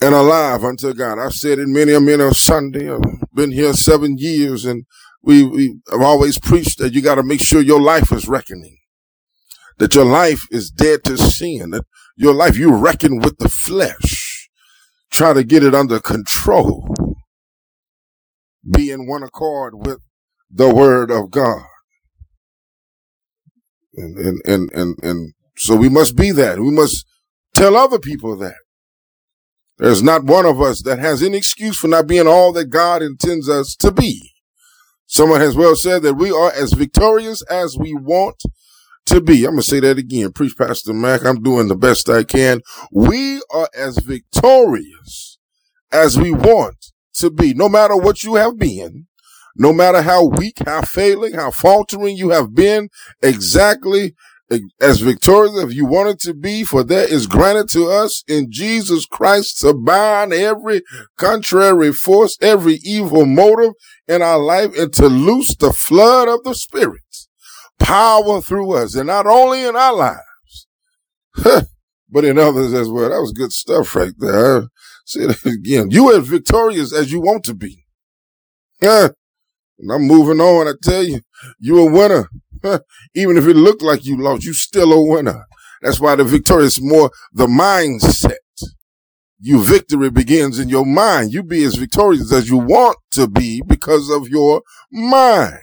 and 0.00 0.14
alive 0.14 0.64
unto 0.64 0.94
God. 0.94 1.18
I've 1.18 1.34
said 1.34 1.58
it 1.58 1.68
many 1.68 1.92
a 1.92 2.00
many 2.00 2.22
a 2.22 2.32
Sunday. 2.34 2.90
I've 2.92 3.00
been 3.34 3.52
here 3.52 3.72
seven 3.72 4.16
years 4.18 4.64
and 4.64 4.84
we, 5.22 5.44
we 5.44 5.80
have 5.90 6.00
always 6.00 6.38
preached 6.38 6.78
that 6.78 6.94
you 6.94 7.02
got 7.02 7.16
to 7.16 7.22
make 7.22 7.42
sure 7.42 7.60
your 7.60 7.80
life 7.80 8.10
is 8.12 8.26
reckoning 8.26 8.78
that 9.80 9.94
your 9.94 10.04
life 10.04 10.46
is 10.50 10.70
dead 10.70 11.02
to 11.04 11.16
sin, 11.16 11.70
that 11.70 11.84
your 12.14 12.34
life, 12.34 12.56
you 12.56 12.72
reckon 12.72 13.18
with 13.18 13.38
the 13.38 13.48
flesh, 13.48 14.50
try 15.10 15.32
to 15.32 15.42
get 15.42 15.64
it 15.64 15.74
under 15.74 15.98
control, 15.98 17.16
be 18.70 18.90
in 18.90 19.08
one 19.08 19.22
accord 19.22 19.74
with 19.74 19.98
the 20.50 20.72
word 20.72 21.10
of 21.10 21.30
God. 21.30 21.64
And, 23.94 24.18
and, 24.18 24.40
and, 24.44 24.70
and, 24.74 24.96
and 25.02 25.32
so 25.56 25.76
we 25.76 25.88
must 25.88 26.14
be 26.14 26.30
that. 26.30 26.60
We 26.60 26.70
must 26.70 27.06
tell 27.54 27.74
other 27.74 27.98
people 27.98 28.36
that. 28.36 28.56
There's 29.80 30.02
not 30.02 30.24
one 30.24 30.44
of 30.44 30.60
us 30.60 30.82
that 30.82 30.98
has 30.98 31.22
any 31.22 31.38
excuse 31.38 31.78
for 31.78 31.88
not 31.88 32.06
being 32.06 32.26
all 32.26 32.52
that 32.52 32.66
God 32.66 33.02
intends 33.02 33.48
us 33.48 33.74
to 33.76 33.90
be. 33.90 34.32
Someone 35.06 35.40
has 35.40 35.56
well 35.56 35.74
said 35.74 36.02
that 36.02 36.14
we 36.14 36.30
are 36.30 36.52
as 36.52 36.74
victorious 36.74 37.40
as 37.50 37.78
we 37.78 37.94
want 37.94 38.42
to 39.06 39.22
be. 39.22 39.46
I'm 39.46 39.52
going 39.52 39.62
to 39.62 39.66
say 39.66 39.80
that 39.80 39.96
again. 39.96 40.32
Preach 40.32 40.56
Pastor 40.56 40.92
Mac. 40.92 41.24
I'm 41.24 41.42
doing 41.42 41.68
the 41.68 41.76
best 41.76 42.10
I 42.10 42.24
can. 42.24 42.60
We 42.92 43.40
are 43.50 43.70
as 43.74 43.98
victorious 43.98 45.38
as 45.90 46.18
we 46.18 46.30
want 46.30 46.92
to 47.14 47.30
be, 47.30 47.54
no 47.54 47.70
matter 47.70 47.96
what 47.96 48.22
you 48.22 48.34
have 48.34 48.58
been, 48.58 49.06
no 49.56 49.72
matter 49.72 50.02
how 50.02 50.26
weak, 50.26 50.58
how 50.66 50.82
failing, 50.82 51.32
how 51.34 51.50
faltering 51.50 52.18
you 52.18 52.30
have 52.30 52.54
been, 52.54 52.90
exactly 53.22 54.14
as 54.80 55.00
victorious 55.00 55.64
as 55.64 55.74
you 55.74 55.86
wanted 55.86 56.18
to 56.20 56.34
be, 56.34 56.64
for 56.64 56.82
that 56.84 57.10
is 57.10 57.26
granted 57.26 57.68
to 57.70 57.88
us 57.88 58.24
in 58.26 58.50
Jesus 58.50 59.06
Christ 59.06 59.60
to 59.60 59.74
bind 59.74 60.32
every 60.32 60.82
contrary 61.16 61.92
force, 61.92 62.36
every 62.40 62.80
evil 62.82 63.26
motive 63.26 63.72
in 64.08 64.22
our 64.22 64.38
life 64.38 64.76
and 64.76 64.92
to 64.94 65.06
loose 65.06 65.54
the 65.54 65.72
flood 65.72 66.28
of 66.28 66.42
the 66.42 66.54
Spirit 66.54 67.02
power 67.78 68.40
through 68.40 68.76
us, 68.76 68.94
and 68.94 69.06
not 69.06 69.26
only 69.26 69.64
in 69.64 69.74
our 69.74 69.94
lives, 69.94 70.66
but 72.10 72.24
in 72.24 72.38
others 72.38 72.72
as 72.72 72.88
well. 72.88 73.10
That 73.10 73.20
was 73.20 73.32
good 73.32 73.52
stuff 73.52 73.96
right 73.96 74.12
there. 74.18 74.68
Say 75.04 75.26
that 75.26 75.44
again. 75.44 75.90
You 75.90 76.16
as 76.16 76.28
victorious 76.28 76.92
as 76.92 77.10
you 77.10 77.20
want 77.20 77.44
to 77.44 77.54
be. 77.54 77.84
And 78.82 79.14
I'm 79.90 80.02
moving 80.02 80.40
on. 80.40 80.68
I 80.68 80.72
tell 80.82 81.02
you, 81.02 81.20
you 81.58 81.78
a 81.78 81.90
winner. 81.90 82.28
Even 83.14 83.36
if 83.36 83.46
it 83.46 83.56
looked 83.56 83.82
like 83.82 84.04
you 84.04 84.16
lost, 84.16 84.44
you 84.44 84.52
still 84.52 84.92
a 84.92 85.04
winner. 85.04 85.46
That's 85.82 86.00
why 86.00 86.16
the 86.16 86.24
victorious 86.24 86.80
more 86.80 87.10
the 87.32 87.46
mindset. 87.46 88.36
You 89.42 89.64
victory 89.64 90.10
begins 90.10 90.58
in 90.58 90.68
your 90.68 90.84
mind. 90.84 91.32
You 91.32 91.42
be 91.42 91.64
as 91.64 91.76
victorious 91.76 92.30
as 92.32 92.50
you 92.50 92.58
want 92.58 92.98
to 93.12 93.26
be 93.26 93.62
because 93.66 94.10
of 94.10 94.28
your 94.28 94.62
mind 94.92 95.60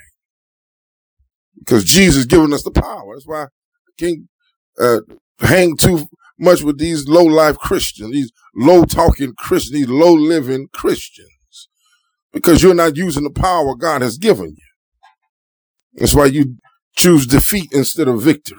because 1.68 1.84
Jesus 1.84 2.26
given 2.26 2.54
us 2.54 2.64
the 2.64 2.72
power. 2.72 3.14
That's 3.14 3.28
why 3.28 3.44
I 3.44 3.48
can't 3.98 4.22
uh, 4.80 5.02
hang 5.40 5.76
too 5.76 6.08
much 6.40 6.62
with 6.62 6.78
these 6.78 7.08
low 7.10 7.26
life 7.26 7.58
Christians, 7.58 8.14
these 8.14 8.32
low 8.56 8.86
talking 8.86 9.34
Christians, 9.38 9.74
these 9.74 9.90
low 9.90 10.14
living 10.14 10.70
Christians, 10.72 11.68
because 12.32 12.64
you're 12.64 12.74
not 12.74 12.96
using 12.96 13.24
the 13.24 13.32
power 13.32 13.76
God 13.76 14.02
has 14.02 14.18
given 14.18 14.56
you. 14.56 14.64
That's 15.96 16.14
why 16.14 16.28
you 16.28 16.58
choose 16.98 17.28
defeat 17.28 17.70
instead 17.72 18.08
of 18.08 18.22
victory. 18.22 18.58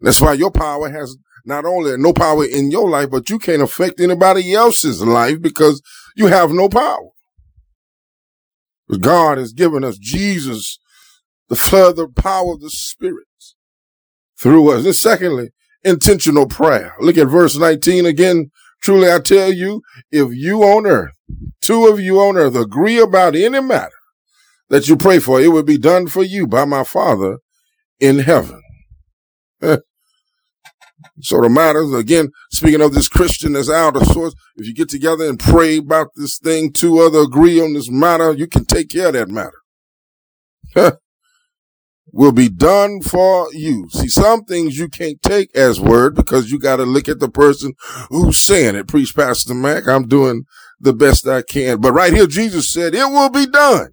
That's 0.00 0.20
why 0.20 0.34
your 0.34 0.50
power 0.50 0.90
has 0.90 1.16
not 1.44 1.64
only 1.64 1.96
no 1.96 2.12
power 2.12 2.44
in 2.44 2.70
your 2.70 2.88
life, 2.88 3.10
but 3.10 3.30
you 3.30 3.38
can't 3.38 3.62
affect 3.62 4.00
anybody 4.00 4.54
else's 4.54 5.02
life 5.02 5.40
because 5.40 5.82
you 6.14 6.26
have 6.26 6.52
no 6.52 6.68
power. 6.68 7.08
But 8.88 9.00
God 9.00 9.38
has 9.38 9.52
given 9.52 9.82
us 9.82 9.98
Jesus 9.98 10.78
the 11.48 11.56
further 11.56 12.06
power 12.06 12.52
of 12.52 12.60
the 12.60 12.70
Spirit 12.70 13.26
through 14.38 14.70
us. 14.70 14.84
And 14.84 14.94
secondly, 14.94 15.50
intentional 15.82 16.46
prayer. 16.46 16.94
Look 17.00 17.16
at 17.16 17.28
verse 17.28 17.56
19 17.56 18.06
again. 18.06 18.50
Truly 18.82 19.10
I 19.10 19.20
tell 19.20 19.52
you, 19.52 19.82
if 20.10 20.34
you 20.34 20.62
on 20.62 20.86
earth, 20.86 21.14
two 21.60 21.86
of 21.86 22.00
you 22.00 22.20
on 22.20 22.36
earth 22.36 22.56
agree 22.56 22.98
about 22.98 23.36
any 23.36 23.60
matter 23.60 23.92
that 24.72 24.88
you 24.88 24.96
pray 24.96 25.18
for, 25.18 25.38
it 25.38 25.48
will 25.48 25.62
be 25.62 25.76
done 25.76 26.06
for 26.06 26.22
you 26.22 26.46
by 26.46 26.64
my 26.64 26.82
Father 26.82 27.40
in 28.00 28.20
heaven. 28.20 28.62
Eh. 29.60 29.76
so 31.20 31.42
the 31.42 31.50
matters, 31.50 31.92
again, 31.92 32.30
speaking 32.50 32.80
of 32.80 32.94
this 32.94 33.06
Christian 33.06 33.52
that's 33.52 33.68
out 33.68 33.96
of 33.96 34.06
sorts, 34.06 34.34
if 34.56 34.66
you 34.66 34.72
get 34.72 34.88
together 34.88 35.28
and 35.28 35.38
pray 35.38 35.76
about 35.76 36.08
this 36.16 36.38
thing, 36.38 36.72
two 36.72 37.00
other 37.00 37.18
agree 37.18 37.60
on 37.60 37.74
this 37.74 37.90
matter, 37.90 38.32
you 38.32 38.46
can 38.46 38.64
take 38.64 38.88
care 38.88 39.08
of 39.08 39.12
that 39.12 39.28
matter. 39.28 40.98
will 42.14 42.32
be 42.32 42.48
done 42.48 43.02
for 43.02 43.52
you. 43.52 43.90
See, 43.90 44.08
some 44.08 44.42
things 44.44 44.78
you 44.78 44.88
can't 44.88 45.20
take 45.20 45.54
as 45.54 45.80
word 45.80 46.14
because 46.14 46.50
you 46.50 46.58
got 46.58 46.76
to 46.76 46.84
look 46.84 47.10
at 47.10 47.20
the 47.20 47.30
person 47.30 47.74
who's 48.08 48.38
saying 48.38 48.74
it. 48.76 48.88
Preach 48.88 49.14
Pastor 49.14 49.52
Mac. 49.52 49.86
I'm 49.86 50.08
doing 50.08 50.44
the 50.80 50.94
best 50.94 51.28
I 51.28 51.42
can. 51.42 51.78
But 51.78 51.92
right 51.92 52.12
here, 52.14 52.26
Jesus 52.26 52.72
said 52.72 52.94
it 52.94 53.04
will 53.04 53.28
be 53.28 53.44
done 53.44 53.92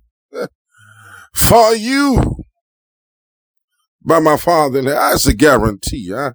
for 1.33 1.74
you 1.74 2.43
by 4.03 4.19
my 4.19 4.38
father. 4.38 4.79
And 4.79 4.88
that's 4.88 5.27
a 5.27 5.33
guarantee. 5.33 6.13
I 6.13 6.31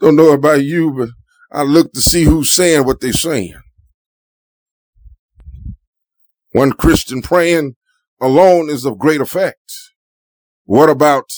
don't 0.00 0.16
know 0.16 0.32
about 0.32 0.62
you, 0.62 0.92
but 0.92 1.08
I 1.52 1.62
look 1.62 1.92
to 1.92 2.00
see 2.00 2.24
who's 2.24 2.52
saying 2.52 2.84
what 2.84 3.00
they're 3.00 3.12
saying. 3.12 3.60
One 6.52 6.72
Christian 6.72 7.22
praying 7.22 7.76
alone 8.20 8.70
is 8.70 8.84
of 8.84 8.98
great 8.98 9.20
effect. 9.20 9.72
What 10.64 10.88
about 10.88 11.30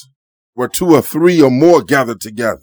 where 0.55 0.69
two 0.69 0.95
or 0.95 1.03
three 1.03 1.43
or 1.43 1.51
more 1.51 1.83
gathered 1.83 2.21
together? 2.21 2.61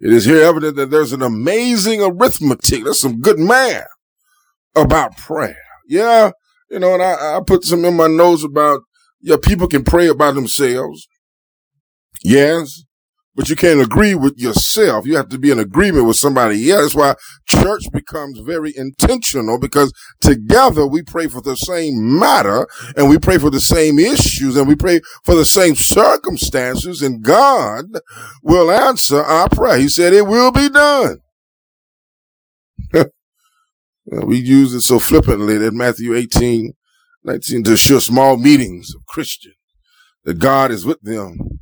It 0.00 0.12
is 0.12 0.24
here 0.24 0.42
evident 0.42 0.76
that 0.76 0.90
there's 0.90 1.12
an 1.12 1.22
amazing 1.22 2.02
arithmetic. 2.02 2.84
There's 2.84 3.00
some 3.00 3.20
good 3.20 3.38
math 3.38 3.86
about 4.74 5.16
prayer. 5.16 5.62
Yeah. 5.86 6.30
You 6.70 6.78
know, 6.78 6.94
and 6.94 7.02
I, 7.02 7.36
I 7.36 7.40
put 7.46 7.64
some 7.64 7.84
in 7.84 7.96
my 7.96 8.06
notes 8.06 8.44
about, 8.44 8.80
yeah, 9.20 9.36
people 9.42 9.68
can 9.68 9.84
pray 9.84 10.08
about 10.08 10.34
themselves. 10.34 11.06
Yes. 12.22 12.84
But 13.36 13.48
you 13.48 13.54
can't 13.54 13.80
agree 13.80 14.14
with 14.14 14.36
yourself. 14.38 15.06
You 15.06 15.16
have 15.16 15.28
to 15.28 15.38
be 15.38 15.50
in 15.50 15.58
agreement 15.58 16.06
with 16.06 16.16
somebody 16.16 16.70
else. 16.70 16.82
That's 16.82 16.94
why 16.94 17.14
church 17.46 17.84
becomes 17.92 18.40
very 18.40 18.76
intentional 18.76 19.58
because 19.58 19.92
together 20.20 20.84
we 20.86 21.02
pray 21.02 21.28
for 21.28 21.40
the 21.40 21.54
same 21.54 22.18
matter 22.18 22.66
and 22.96 23.08
we 23.08 23.18
pray 23.18 23.38
for 23.38 23.48
the 23.48 23.60
same 23.60 23.98
issues 23.98 24.56
and 24.56 24.66
we 24.66 24.74
pray 24.74 25.00
for 25.24 25.36
the 25.36 25.44
same 25.44 25.76
circumstances 25.76 27.02
and 27.02 27.22
God 27.22 27.86
will 28.42 28.70
answer 28.70 29.22
our 29.22 29.48
prayer. 29.48 29.78
He 29.78 29.88
said 29.88 30.12
it 30.12 30.26
will 30.26 30.50
be 30.50 30.68
done. 30.68 31.20
we 34.06 34.38
use 34.38 34.74
it 34.74 34.80
so 34.80 34.98
flippantly 34.98 35.56
that 35.58 35.72
Matthew 35.72 36.14
18, 36.14 36.72
19 37.24 37.64
to 37.64 37.72
assure 37.72 38.00
small 38.00 38.36
meetings 38.36 38.94
of 38.94 39.06
Christians 39.06 39.54
that 40.24 40.38
God 40.38 40.70
is 40.70 40.84
with 40.84 41.00
them 41.02 41.60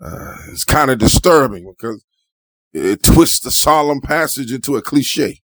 uh, 0.00 0.36
it's 0.48 0.64
kind 0.64 0.90
of 0.90 0.98
disturbing 0.98 1.66
because 1.68 2.04
it 2.72 3.02
twists 3.02 3.40
the 3.40 3.50
solemn 3.50 4.00
passage 4.00 4.52
into 4.52 4.76
a 4.76 4.82
cliche. 4.82 5.40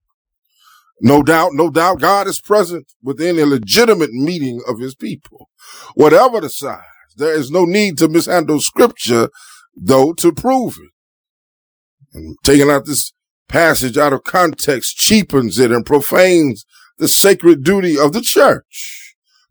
No 1.01 1.23
doubt, 1.23 1.51
no 1.53 1.69
doubt 1.69 1.99
God 1.99 2.27
is 2.27 2.39
present 2.39 2.93
within 3.03 3.37
a 3.37 3.45
legitimate 3.45 4.13
meeting 4.13 4.61
of 4.65 4.79
his 4.79 4.95
people. 4.95 5.49
Whatever 5.95 6.39
the 6.39 6.49
size, 6.49 6.79
there 7.17 7.33
is 7.33 7.51
no 7.51 7.65
need 7.65 7.97
to 7.97 8.07
mishandle 8.07 8.61
scripture 8.61 9.29
though 9.75 10.13
to 10.13 10.31
prove 10.31 10.77
it. 10.77 10.91
And 12.13 12.37
taking 12.45 12.69
out 12.69 12.85
this 12.85 13.11
passage 13.49 13.97
out 13.97 14.13
of 14.13 14.23
context 14.23 14.95
cheapens 14.95 15.59
it 15.59 15.71
and 15.71 15.85
profanes 15.85 16.65
the 16.97 17.09
sacred 17.09 17.63
duty 17.63 17.99
of 17.99 18.13
the 18.13 18.21
church 18.21 19.04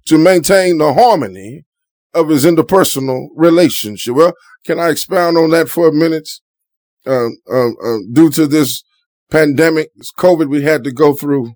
to 0.07 0.19
maintain 0.19 0.79
the 0.79 0.93
harmony 0.93 1.65
of 2.13 2.29
his 2.29 2.45
interpersonal 2.45 3.29
relationship. 3.35 4.15
Well, 4.15 4.35
can 4.65 4.79
I 4.79 4.91
expound 4.91 5.37
on 5.37 5.51
that 5.51 5.69
for 5.69 5.89
a 5.89 5.93
minute? 5.93 6.29
Uh, 7.07 7.29
uh, 7.51 7.71
uh, 7.85 7.99
due 8.13 8.31
to 8.31 8.47
this 8.47 8.83
pandemic, 9.31 9.91
this 9.97 10.13
COVID 10.13 10.49
we 10.49 10.63
had 10.63 10.85
to 10.85 10.93
go 10.93 11.13
through, 11.13 11.53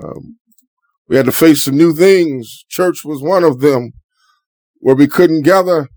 um, 0.00 0.38
we 1.08 1.16
had 1.16 1.26
to 1.26 1.32
face 1.32 1.64
some 1.64 1.76
new 1.76 1.92
things. 1.92 2.64
Church 2.68 3.04
was 3.04 3.22
one 3.22 3.44
of 3.44 3.60
them 3.60 3.92
where 4.78 4.94
we 4.94 5.08
couldn't 5.08 5.42
gather 5.42 5.88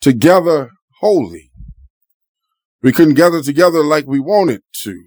together 0.00 0.70
wholly. 1.00 1.50
We 2.82 2.92
couldn't 2.92 3.14
gather 3.14 3.42
together 3.42 3.84
like 3.84 4.06
we 4.06 4.20
wanted 4.20 4.62
to 4.82 5.04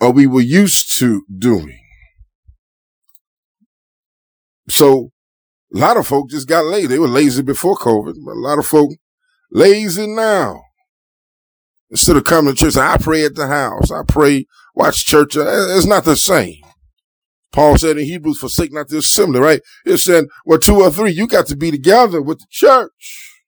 or 0.00 0.12
we 0.12 0.26
were 0.26 0.40
used 0.40 0.96
to 0.98 1.24
doing. 1.38 1.85
So 4.68 5.10
a 5.74 5.78
lot 5.78 5.96
of 5.96 6.06
folk 6.06 6.30
just 6.30 6.48
got 6.48 6.64
lazy. 6.64 6.86
They 6.86 6.98
were 6.98 7.08
lazy 7.08 7.42
before 7.42 7.76
COVID, 7.76 8.14
but 8.24 8.32
a 8.32 8.40
lot 8.40 8.58
of 8.58 8.66
folk 8.66 8.92
lazy 9.50 10.06
now. 10.06 10.62
Instead 11.90 12.16
of 12.16 12.24
coming 12.24 12.54
to 12.54 12.58
church, 12.58 12.76
I 12.76 12.96
pray 12.96 13.24
at 13.24 13.36
the 13.36 13.46
house. 13.46 13.92
I 13.92 14.02
pray, 14.06 14.46
watch 14.74 15.06
church. 15.06 15.36
Uh, 15.36 15.76
it's 15.76 15.86
not 15.86 16.04
the 16.04 16.16
same. 16.16 16.62
Paul 17.52 17.78
said 17.78 17.96
in 17.96 18.04
Hebrews, 18.04 18.38
forsake 18.38 18.72
not 18.72 18.88
the 18.88 18.98
assembly, 18.98 19.40
right? 19.40 19.60
It 19.84 19.98
said, 19.98 20.26
well, 20.44 20.58
two 20.58 20.82
or 20.82 20.90
three, 20.90 21.12
you 21.12 21.26
got 21.26 21.46
to 21.46 21.56
be 21.56 21.70
together 21.70 22.20
with 22.20 22.40
the 22.40 22.46
church. 22.50 23.42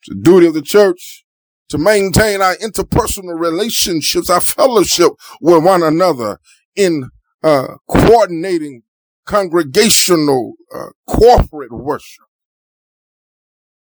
It's 0.00 0.08
the 0.08 0.20
duty 0.20 0.46
of 0.46 0.54
the 0.54 0.62
church 0.62 1.24
to 1.68 1.78
maintain 1.78 2.40
our 2.40 2.56
interpersonal 2.56 3.38
relationships, 3.38 4.30
our 4.30 4.40
fellowship 4.40 5.12
with 5.40 5.64
one 5.64 5.82
another 5.82 6.38
in 6.74 7.10
uh, 7.42 7.74
coordinating 7.88 8.82
congregational, 9.26 10.54
uh, 10.74 10.90
corporate 11.06 11.72
worship. 11.72 12.24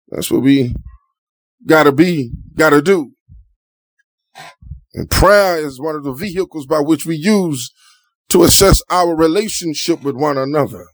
That's 0.08 0.30
what 0.30 0.42
we 0.42 0.74
gotta 1.66 1.92
be, 1.92 2.32
gotta 2.54 2.82
do. 2.82 3.12
And 4.94 5.10
prayer 5.10 5.56
is 5.56 5.80
one 5.80 5.96
of 5.96 6.04
the 6.04 6.12
vehicles 6.12 6.66
by 6.66 6.78
which 6.80 7.04
we 7.04 7.16
use 7.16 7.72
to 8.28 8.44
assess 8.44 8.80
our 8.90 9.16
relationship 9.16 10.02
with 10.02 10.14
one 10.14 10.38
another. 10.38 10.86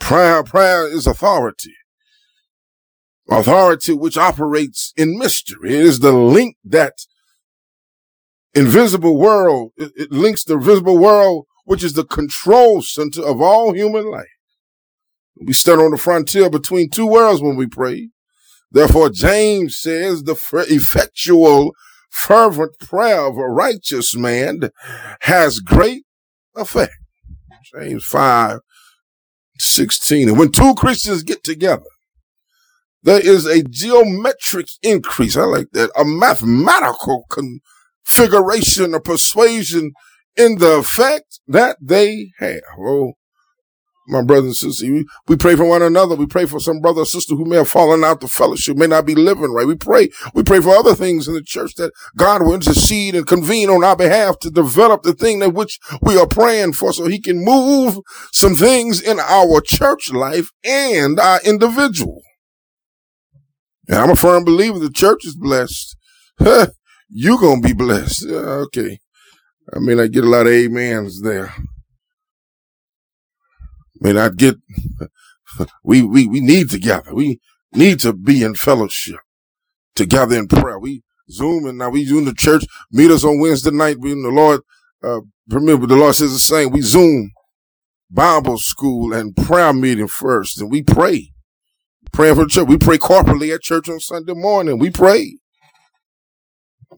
Prayer, 0.00 0.42
prayer 0.42 0.88
is 0.88 1.06
authority. 1.06 1.74
Authority 3.28 3.92
which 3.92 4.16
operates 4.16 4.92
in 4.96 5.18
mystery. 5.18 5.74
It 5.74 5.80
is 5.80 6.00
the 6.00 6.12
link 6.12 6.56
that 6.64 6.94
invisible 8.54 9.18
world, 9.18 9.72
it, 9.76 9.92
it 9.96 10.12
links 10.12 10.44
the 10.44 10.56
visible 10.56 10.96
world 10.96 11.46
which 11.66 11.84
is 11.84 11.92
the 11.92 12.04
control 12.04 12.80
center 12.80 13.22
of 13.22 13.42
all 13.42 13.74
human 13.74 14.10
life. 14.10 14.26
We 15.44 15.52
stand 15.52 15.82
on 15.82 15.90
the 15.90 15.98
frontier 15.98 16.48
between 16.48 16.88
two 16.88 17.06
worlds 17.06 17.42
when 17.42 17.56
we 17.56 17.66
pray. 17.66 18.08
Therefore, 18.70 19.10
James 19.10 19.76
says 19.76 20.22
the 20.22 20.36
effectual, 20.70 21.72
fervent 22.10 22.78
prayer 22.78 23.26
of 23.26 23.36
a 23.36 23.48
righteous 23.48 24.16
man 24.16 24.70
has 25.20 25.60
great 25.60 26.04
effect. 26.54 26.94
James 27.74 28.04
5, 28.04 28.60
16. 29.58 30.28
And 30.28 30.38
when 30.38 30.52
two 30.52 30.74
Christians 30.74 31.24
get 31.24 31.44
together, 31.44 31.82
there 33.02 33.20
is 33.20 33.44
a 33.44 33.62
geometric 33.62 34.68
increase. 34.82 35.36
I 35.36 35.44
like 35.44 35.70
that. 35.72 35.90
A 35.96 36.04
mathematical 36.04 37.26
configuration 37.28 38.94
of 38.94 39.04
persuasion 39.04 39.92
in 40.36 40.58
the 40.58 40.78
effect 40.78 41.40
that 41.48 41.76
they 41.80 42.32
have. 42.38 42.60
Oh, 42.78 43.14
my 44.08 44.22
brothers 44.22 44.62
and 44.62 44.72
sisters, 44.72 44.88
we, 44.88 45.04
we 45.26 45.36
pray 45.36 45.56
for 45.56 45.64
one 45.64 45.82
another. 45.82 46.14
We 46.14 46.26
pray 46.26 46.46
for 46.46 46.60
some 46.60 46.80
brother 46.80 47.02
or 47.02 47.06
sister 47.06 47.34
who 47.34 47.44
may 47.44 47.56
have 47.56 47.68
fallen 47.68 48.04
out 48.04 48.20
the 48.20 48.28
fellowship, 48.28 48.76
may 48.76 48.86
not 48.86 49.04
be 49.04 49.14
living 49.14 49.52
right. 49.52 49.66
We 49.66 49.74
pray, 49.74 50.10
we 50.32 50.42
pray 50.42 50.60
for 50.60 50.70
other 50.70 50.94
things 50.94 51.26
in 51.26 51.34
the 51.34 51.42
church 51.42 51.74
that 51.74 51.92
God 52.16 52.42
will 52.42 52.54
intercede 52.54 53.14
and 53.14 53.26
convene 53.26 53.68
on 53.68 53.82
our 53.82 53.96
behalf 53.96 54.38
to 54.40 54.50
develop 54.50 55.02
the 55.02 55.14
thing 55.14 55.40
that 55.40 55.54
which 55.54 55.78
we 56.02 56.18
are 56.18 56.26
praying 56.26 56.74
for 56.74 56.92
so 56.92 57.06
he 57.06 57.20
can 57.20 57.44
move 57.44 57.98
some 58.32 58.54
things 58.54 59.00
in 59.00 59.18
our 59.18 59.60
church 59.60 60.12
life 60.12 60.50
and 60.64 61.18
our 61.18 61.40
individual. 61.44 62.22
And 63.88 63.98
I'm 63.98 64.10
a 64.10 64.16
firm 64.16 64.44
believer 64.44 64.78
the 64.78 64.90
church 64.90 65.24
is 65.24 65.36
blessed. 65.36 65.96
You're 67.08 67.38
going 67.38 67.62
to 67.62 67.68
be 67.68 67.74
blessed. 67.74 68.26
okay. 68.26 68.98
I 69.74 69.78
may 69.80 69.94
not 69.94 70.12
get 70.12 70.24
a 70.24 70.28
lot 70.28 70.46
of 70.46 70.52
amens 70.52 71.22
there. 71.22 71.52
May 74.00 74.12
not 74.12 74.36
get, 74.36 74.56
we, 75.84 76.02
we, 76.02 76.26
we 76.26 76.40
need 76.40 76.70
together. 76.70 77.14
We 77.14 77.40
need 77.72 78.00
to 78.00 78.12
be 78.12 78.42
in 78.42 78.54
fellowship 78.54 79.20
together 79.94 80.36
in 80.36 80.48
prayer. 80.48 80.78
We 80.78 81.02
Zoom 81.30 81.66
and 81.66 81.78
now 81.78 81.90
we 81.90 82.04
Zoom 82.04 82.24
the 82.24 82.34
church. 82.34 82.64
Meet 82.92 83.10
us 83.10 83.24
on 83.24 83.40
Wednesday 83.40 83.70
night. 83.70 83.98
We, 83.98 84.12
in 84.12 84.22
the 84.22 84.28
Lord, 84.28 84.60
uh, 85.02 85.20
but 85.48 85.60
the 85.60 85.96
Lord 85.96 86.14
says 86.14 86.32
the 86.32 86.38
same. 86.38 86.70
We 86.70 86.82
Zoom 86.82 87.32
Bible 88.10 88.58
school 88.58 89.12
and 89.12 89.36
prayer 89.36 89.72
meeting 89.72 90.08
first 90.08 90.60
and 90.60 90.70
we 90.70 90.82
pray. 90.82 91.32
Praying 92.12 92.36
for 92.36 92.44
the 92.44 92.50
church. 92.50 92.68
We 92.68 92.78
pray 92.78 92.98
corporately 92.98 93.52
at 93.54 93.62
church 93.62 93.88
on 93.88 94.00
Sunday 94.00 94.34
morning. 94.34 94.78
We 94.78 94.90
pray. 94.90 95.38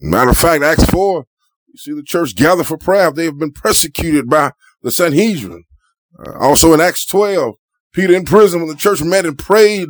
Matter 0.01 0.29
of 0.29 0.37
fact, 0.37 0.63
Acts 0.63 0.85
4, 0.85 1.25
you 1.71 1.77
see 1.77 1.93
the 1.93 2.03
church 2.03 2.35
gather 2.35 2.63
for 2.63 2.77
prayer. 2.77 3.11
They 3.11 3.25
have 3.25 3.37
been 3.37 3.51
persecuted 3.51 4.29
by 4.29 4.51
the 4.81 4.91
Sanhedrin. 4.91 5.63
Uh, 6.17 6.37
also 6.39 6.73
in 6.73 6.81
Acts 6.81 7.05
12, 7.05 7.55
Peter 7.93 8.13
in 8.13 8.25
prison 8.25 8.59
when 8.59 8.69
the 8.69 8.75
church 8.75 9.01
met 9.01 9.25
and 9.25 9.37
prayed 9.37 9.89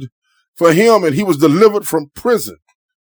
for 0.55 0.73
him 0.73 1.03
and 1.03 1.15
he 1.15 1.23
was 1.23 1.37
delivered 1.37 1.87
from 1.87 2.11
prison. 2.13 2.57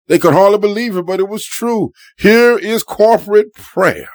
They 0.09 0.19
could 0.19 0.35
hardly 0.35 0.59
believe 0.59 0.97
it, 0.97 1.07
but 1.07 1.21
it 1.21 1.29
was 1.29 1.45
true. 1.45 1.93
Here 2.19 2.59
is 2.59 2.83
corporate 2.83 3.55
prayer. 3.55 4.11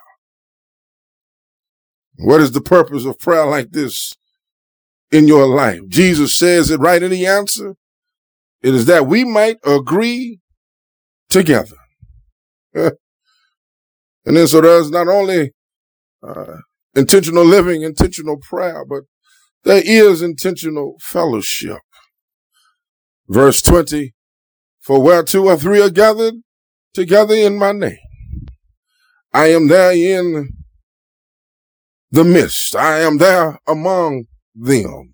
What 2.17 2.41
is 2.41 2.51
the 2.51 2.61
purpose 2.61 3.05
of 3.05 3.19
prayer 3.19 3.45
like 3.45 3.71
this 3.71 4.13
in 5.11 5.27
your 5.27 5.45
life? 5.45 5.81
Jesus 5.87 6.35
says 6.35 6.71
it 6.71 6.79
right 6.79 7.01
in 7.01 7.11
the 7.11 7.25
answer. 7.25 7.75
It 8.61 8.73
is 8.73 8.85
that 8.85 9.07
we 9.07 9.23
might 9.23 9.57
agree 9.65 10.39
together. 11.29 11.77
And 14.27 14.35
then 14.35 14.45
so 14.45 14.59
there's 14.59 14.91
not 14.91 15.07
only 15.07 15.53
uh, 16.21 16.57
intentional 16.93 17.45
living, 17.45 17.83
intentional 17.83 18.35
prayer, 18.35 18.83
but 18.83 19.03
there 19.63 19.81
is 19.85 20.21
intentional 20.21 20.97
fellowship. 20.99 21.79
Verse 23.29 23.61
20, 23.61 24.13
for 24.81 25.01
where 25.01 25.23
two 25.23 25.45
or 25.45 25.55
three 25.55 25.81
are 25.81 25.89
gathered 25.89 26.33
together 26.93 27.35
in 27.35 27.57
my 27.57 27.71
name, 27.71 27.97
I 29.33 29.47
am 29.47 29.69
there 29.69 29.93
in 29.93 30.49
the 32.11 32.25
midst. 32.25 32.75
I 32.75 32.99
am 32.99 33.19
there 33.19 33.59
among 33.65 34.25
them. 34.53 35.13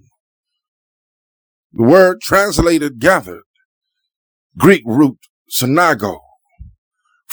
The 1.71 1.83
word 1.83 2.21
translated 2.21 2.97
gathered, 2.97 3.43
Greek 4.57 4.81
root 4.87 5.19
synagogue, 5.47 6.19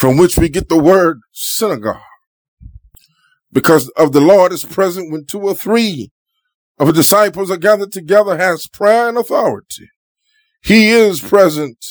from 0.01 0.17
which 0.17 0.35
we 0.35 0.49
get 0.49 0.67
the 0.67 0.79
word 0.79 1.21
synagogue. 1.31 2.01
Because 3.53 3.89
of 3.89 4.13
the 4.13 4.19
Lord 4.19 4.51
is 4.51 4.65
present 4.65 5.11
when 5.11 5.25
two 5.25 5.41
or 5.41 5.53
three 5.53 6.09
of 6.79 6.87
the 6.87 6.93
disciples 6.93 7.51
are 7.51 7.57
gathered 7.57 7.91
together 7.91 8.35
has 8.35 8.65
prayer 8.65 9.09
and 9.09 9.17
authority. 9.19 9.91
He 10.63 10.89
is 10.89 11.21
present 11.21 11.85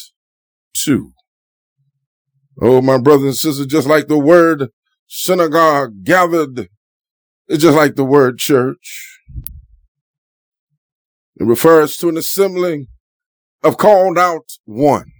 too. 0.74 1.12
Oh, 2.60 2.82
my 2.82 2.98
brothers 2.98 3.26
and 3.26 3.36
sisters, 3.36 3.66
just 3.66 3.86
like 3.86 4.08
the 4.08 4.18
word 4.18 4.70
synagogue 5.06 6.02
gathered, 6.02 6.68
it's 7.46 7.62
just 7.62 7.76
like 7.76 7.94
the 7.94 8.04
word 8.04 8.38
church. 8.38 9.20
It 11.38 11.44
refers 11.44 11.96
to 11.98 12.08
an 12.08 12.16
assembling 12.16 12.88
of 13.62 13.78
called 13.78 14.18
out 14.18 14.50
ones. 14.66 15.12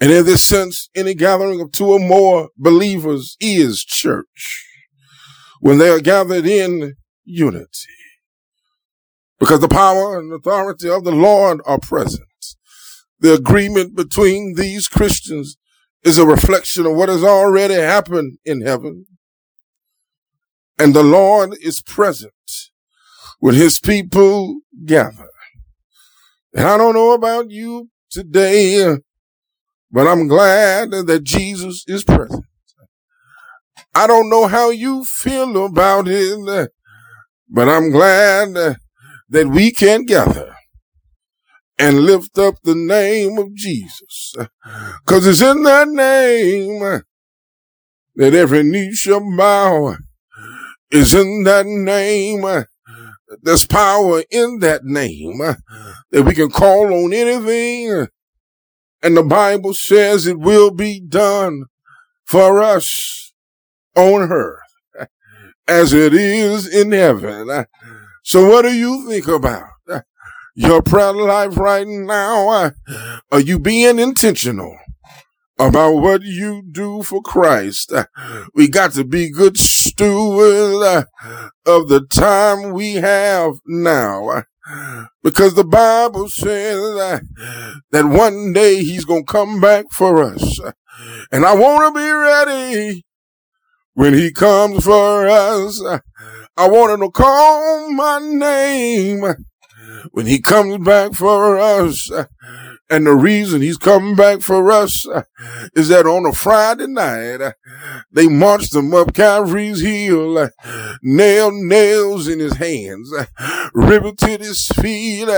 And 0.00 0.10
in 0.10 0.26
this 0.26 0.44
sense, 0.44 0.88
any 0.94 1.14
gathering 1.14 1.60
of 1.60 1.72
two 1.72 1.86
or 1.86 2.00
more 2.00 2.50
believers 2.56 3.36
is 3.40 3.84
church 3.84 4.66
when 5.60 5.78
they 5.78 5.88
are 5.88 6.00
gathered 6.00 6.46
in 6.46 6.94
unity. 7.24 7.68
Because 9.38 9.60
the 9.60 9.68
power 9.68 10.18
and 10.18 10.32
authority 10.32 10.88
of 10.88 11.04
the 11.04 11.12
Lord 11.12 11.60
are 11.64 11.78
present. 11.78 12.22
The 13.20 13.34
agreement 13.34 13.96
between 13.96 14.54
these 14.56 14.88
Christians 14.88 15.56
is 16.02 16.18
a 16.18 16.26
reflection 16.26 16.86
of 16.86 16.94
what 16.94 17.08
has 17.08 17.24
already 17.24 17.74
happened 17.74 18.38
in 18.44 18.60
heaven. 18.60 19.06
And 20.78 20.92
the 20.92 21.02
Lord 21.02 21.56
is 21.62 21.80
present 21.80 22.32
when 23.38 23.54
his 23.54 23.78
people 23.78 24.56
gather. 24.84 25.28
And 26.52 26.66
I 26.66 26.76
don't 26.76 26.94
know 26.94 27.12
about 27.12 27.50
you 27.50 27.90
today, 28.10 28.96
but 29.94 30.08
I'm 30.08 30.26
glad 30.26 30.90
that 30.90 31.22
Jesus 31.22 31.84
is 31.86 32.02
present. 32.02 32.44
I 33.94 34.08
don't 34.08 34.28
know 34.28 34.48
how 34.48 34.70
you 34.70 35.04
feel 35.04 35.64
about 35.64 36.08
it, 36.08 36.72
but 37.48 37.68
I'm 37.68 37.92
glad 37.92 38.54
that 39.28 39.46
we 39.46 39.70
can 39.70 40.04
gather 40.04 40.52
and 41.78 42.00
lift 42.00 42.36
up 42.38 42.56
the 42.64 42.74
name 42.74 43.38
of 43.38 43.54
Jesus. 43.54 44.34
Cause 45.06 45.28
it's 45.28 45.40
in 45.40 45.62
that 45.62 45.86
name 45.86 47.02
that 48.16 48.34
every 48.34 48.64
knee 48.64 48.94
shall 48.94 49.20
bow. 49.36 49.94
Is 50.90 51.14
in 51.14 51.44
that 51.44 51.66
name. 51.66 52.44
There's 53.42 53.66
power 53.66 54.24
in 54.30 54.58
that 54.58 54.84
name 54.84 55.38
that 56.10 56.22
we 56.24 56.34
can 56.34 56.50
call 56.50 56.92
on 56.92 57.12
anything. 57.12 58.08
And 59.04 59.16
the 59.16 59.22
Bible 59.22 59.74
says 59.74 60.26
it 60.26 60.40
will 60.40 60.72
be 60.72 60.98
done 60.98 61.66
for 62.24 62.60
us 62.60 63.32
on 63.94 64.32
earth 64.32 64.60
as 65.68 65.92
it 65.92 66.14
is 66.14 66.66
in 66.66 66.90
heaven. 66.92 67.66
So 68.24 68.48
what 68.48 68.62
do 68.62 68.72
you 68.72 69.06
think 69.08 69.28
about? 69.28 69.68
your 70.54 70.82
prayer 70.82 71.12
life 71.12 71.56
right 71.56 71.86
now? 71.86 72.72
Are 73.30 73.40
you 73.40 73.58
being 73.58 73.98
intentional 73.98 74.78
about 75.58 75.94
what 75.96 76.22
you 76.22 76.62
do 76.70 77.02
for 77.02 77.20
Christ? 77.22 77.92
We 78.54 78.68
got 78.68 78.92
to 78.92 79.04
be 79.04 79.30
good 79.30 79.58
stewards 79.58 81.06
of 81.66 81.88
the 81.88 82.06
time 82.10 82.72
we 82.72 82.94
have 82.94 83.54
now. 83.66 84.44
Because 85.22 85.54
the 85.54 85.64
Bible 85.64 86.28
says 86.28 86.78
that 87.90 88.04
one 88.06 88.52
day 88.52 88.82
he's 88.82 89.04
going 89.04 89.26
to 89.26 89.32
come 89.32 89.60
back 89.60 89.86
for 89.90 90.22
us. 90.22 90.60
And 91.30 91.44
I 91.44 91.54
want 91.54 91.94
to 91.94 92.00
be 92.00 92.08
ready 92.10 93.04
when 93.94 94.14
he 94.14 94.32
comes 94.32 94.84
for 94.84 95.26
us. 95.26 95.82
I 96.56 96.68
want 96.68 96.92
him 96.92 97.00
to 97.00 97.10
call 97.10 97.90
my 97.92 98.18
name 98.20 99.24
when 100.12 100.26
he 100.26 100.40
comes 100.40 100.78
back 100.84 101.14
for 101.14 101.58
us. 101.58 102.10
And 102.94 103.08
the 103.08 103.16
reason 103.16 103.60
he's 103.60 103.76
coming 103.76 104.14
back 104.14 104.40
for 104.40 104.70
us 104.70 105.04
is 105.74 105.88
that 105.88 106.06
on 106.06 106.26
a 106.26 106.32
Friday 106.32 106.86
night, 106.86 107.54
they 108.12 108.28
marched 108.28 108.72
him 108.72 108.94
up 108.94 109.12
Calvary's 109.12 109.80
hill, 109.80 110.48
nailed 111.02 111.54
nails 111.54 112.28
in 112.28 112.38
his 112.38 112.56
hands, 112.58 113.12
riveted 113.74 114.42
his 114.42 114.68
feet, 114.68 115.28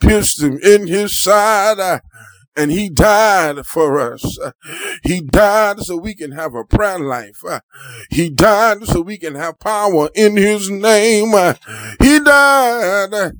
pierced 0.00 0.42
him 0.42 0.58
in 0.62 0.86
his 0.86 1.18
side, 1.18 2.02
and 2.54 2.70
he 2.70 2.90
died 2.90 3.64
for 3.64 4.12
us. 4.12 4.38
He 5.02 5.22
died 5.22 5.80
so 5.80 5.96
we 5.96 6.14
can 6.14 6.32
have 6.32 6.54
a 6.54 6.62
prayer 6.62 6.98
life. 6.98 7.42
He 8.10 8.28
died 8.28 8.84
so 8.84 9.00
we 9.00 9.16
can 9.16 9.34
have 9.34 9.58
power 9.58 10.10
in 10.14 10.36
his 10.36 10.68
name. 10.68 11.32
He 11.98 12.20
died 12.20 13.32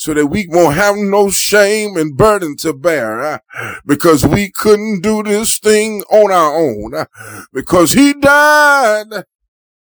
so 0.00 0.14
that 0.14 0.28
we 0.28 0.46
won't 0.48 0.76
have 0.76 0.96
no 0.96 1.28
shame 1.28 1.94
and 1.98 2.16
burden 2.16 2.56
to 2.56 2.72
bear 2.72 3.20
uh, 3.20 3.38
because 3.84 4.26
we 4.26 4.50
couldn't 4.50 5.02
do 5.02 5.22
this 5.22 5.58
thing 5.58 6.00
on 6.10 6.32
our 6.32 6.56
own 6.58 6.94
uh, 6.94 7.04
because 7.52 7.92
he 7.92 8.14
died 8.14 9.12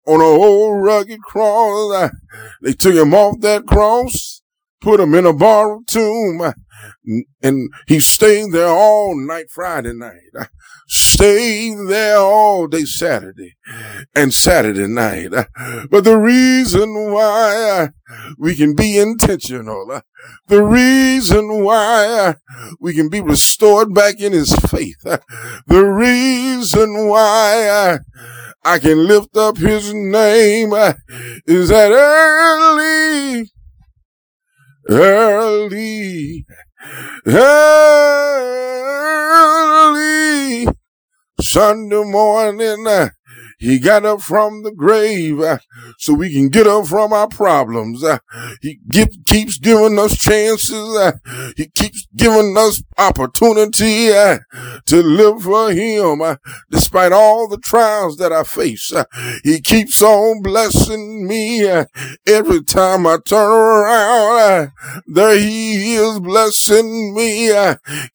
on 0.08 0.20
a 0.20 0.24
old 0.24 0.84
rugged 0.84 1.22
cross. 1.22 1.94
Uh, 1.94 2.10
they 2.64 2.74
took 2.74 2.96
him 2.96 3.14
off 3.14 3.42
that 3.42 3.68
cross, 3.68 4.42
put 4.82 5.00
him 5.00 5.14
in 5.14 5.28
a 5.28 5.34
borrowed 5.34 5.86
tomb, 5.86 6.42
uh, 6.42 6.54
and 7.44 7.70
he 7.86 8.00
stayed 8.00 8.54
there 8.54 8.70
all 8.70 9.16
night 9.16 9.52
Friday 9.52 9.94
night. 9.94 10.50
Stayed 11.12 11.90
there 11.90 12.20
all 12.20 12.68
day 12.68 12.86
Saturday 12.86 13.58
and 14.16 14.34
Saturday 14.34 14.88
night. 14.88 15.32
But 15.90 16.06
the 16.06 16.18
reason 16.18 17.12
why 17.12 17.90
we 18.38 18.56
can 18.56 18.76
be 18.76 18.98
intentional, 18.98 20.04
the 20.48 20.64
reason 20.64 21.66
why 21.66 22.36
we 22.80 22.94
can 22.94 23.10
be 23.10 23.20
restored 23.20 23.94
back 23.94 24.22
in 24.22 24.32
his 24.32 24.56
faith, 24.56 25.02
the 25.04 25.84
reason 25.84 27.10
why 27.10 28.00
I 28.64 28.80
can 28.80 29.06
lift 29.06 29.36
up 29.36 29.58
his 29.58 29.94
name 29.94 30.72
is 31.46 31.68
that 31.68 31.92
early, 31.92 33.52
early, 34.90 36.46
early 37.28 38.72
Sunday 41.52 42.02
morning, 42.06 42.88
uh, 42.88 43.10
he 43.62 43.78
got 43.78 44.04
up 44.06 44.22
from 44.22 44.64
the 44.64 44.72
grave 44.72 45.40
uh, 45.40 45.60
so 46.00 46.16
we 46.16 46.34
can 46.34 46.50
get 46.50 46.66
up 46.66 46.88
from 46.88 47.14
our 47.14 47.28
problems. 47.28 48.04
Uh, 48.04 48.18
he 48.60 48.80
keeps 49.28 49.60
giving 49.60 50.00
us 50.00 50.18
chances. 50.18 50.98
Uh, 50.98 51.12
he 51.56 51.68
keeps 51.68 52.08
giving 52.16 52.56
us 52.58 52.82
opportunity 52.98 54.10
uh, 54.10 54.40
to 54.88 55.04
live 55.04 55.44
for 55.44 55.72
him 55.72 56.22
uh. 56.24 56.38
despite 56.72 57.12
all 57.12 57.48
the 57.48 57.60
trials 57.60 58.18
that 58.18 58.34
I 58.34 58.44
face. 58.44 58.92
Uh, 58.92 59.04
he 59.44 59.62
keeps 59.62 60.02
on 60.02 60.42
blessing 60.42 61.28
me 61.28 61.64
every 62.26 62.64
time 62.64 63.06
I 63.06 63.18
turn 63.24 63.52
around. 63.52 64.72
there 65.06 65.38
he 65.38 65.94
is 65.98 66.20
blessing 66.20 67.14
me. 67.14 67.52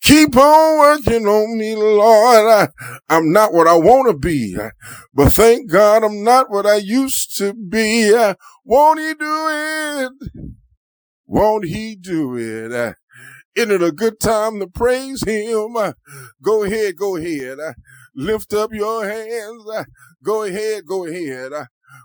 keep 0.02 0.36
on 0.36 0.78
working 0.80 1.26
on 1.28 1.56
me, 1.56 1.76
Lord. 1.76 2.68
I'm 3.08 3.32
not 3.32 3.52
what 3.52 3.68
I 3.68 3.76
want 3.76 4.08
to 4.08 4.18
be, 4.18 4.56
but 5.14 5.35
thank 5.36 5.70
God 5.70 6.02
I'm 6.02 6.24
not 6.24 6.50
what 6.50 6.64
I 6.64 6.76
used 6.76 7.36
to 7.36 7.52
be. 7.52 8.10
Won't 8.64 9.00
he 9.00 9.12
do 9.12 9.48
it? 9.50 10.12
Won't 11.26 11.66
he 11.66 11.94
do 11.94 12.36
it? 12.36 12.72
Uh, 12.72 12.94
isn't 13.54 13.70
it 13.70 13.82
a 13.82 13.92
good 13.92 14.18
time 14.18 14.58
to 14.60 14.66
praise 14.66 15.24
him? 15.24 15.76
Uh, 15.76 15.92
go 16.42 16.62
ahead, 16.62 16.96
go 16.96 17.16
ahead. 17.16 17.60
Uh, 17.60 17.74
lift 18.14 18.54
up 18.54 18.72
your 18.72 19.06
hands. 19.06 19.62
Go 20.24 20.44
ahead, 20.44 20.86
go 20.86 21.04
ahead. 21.04 21.52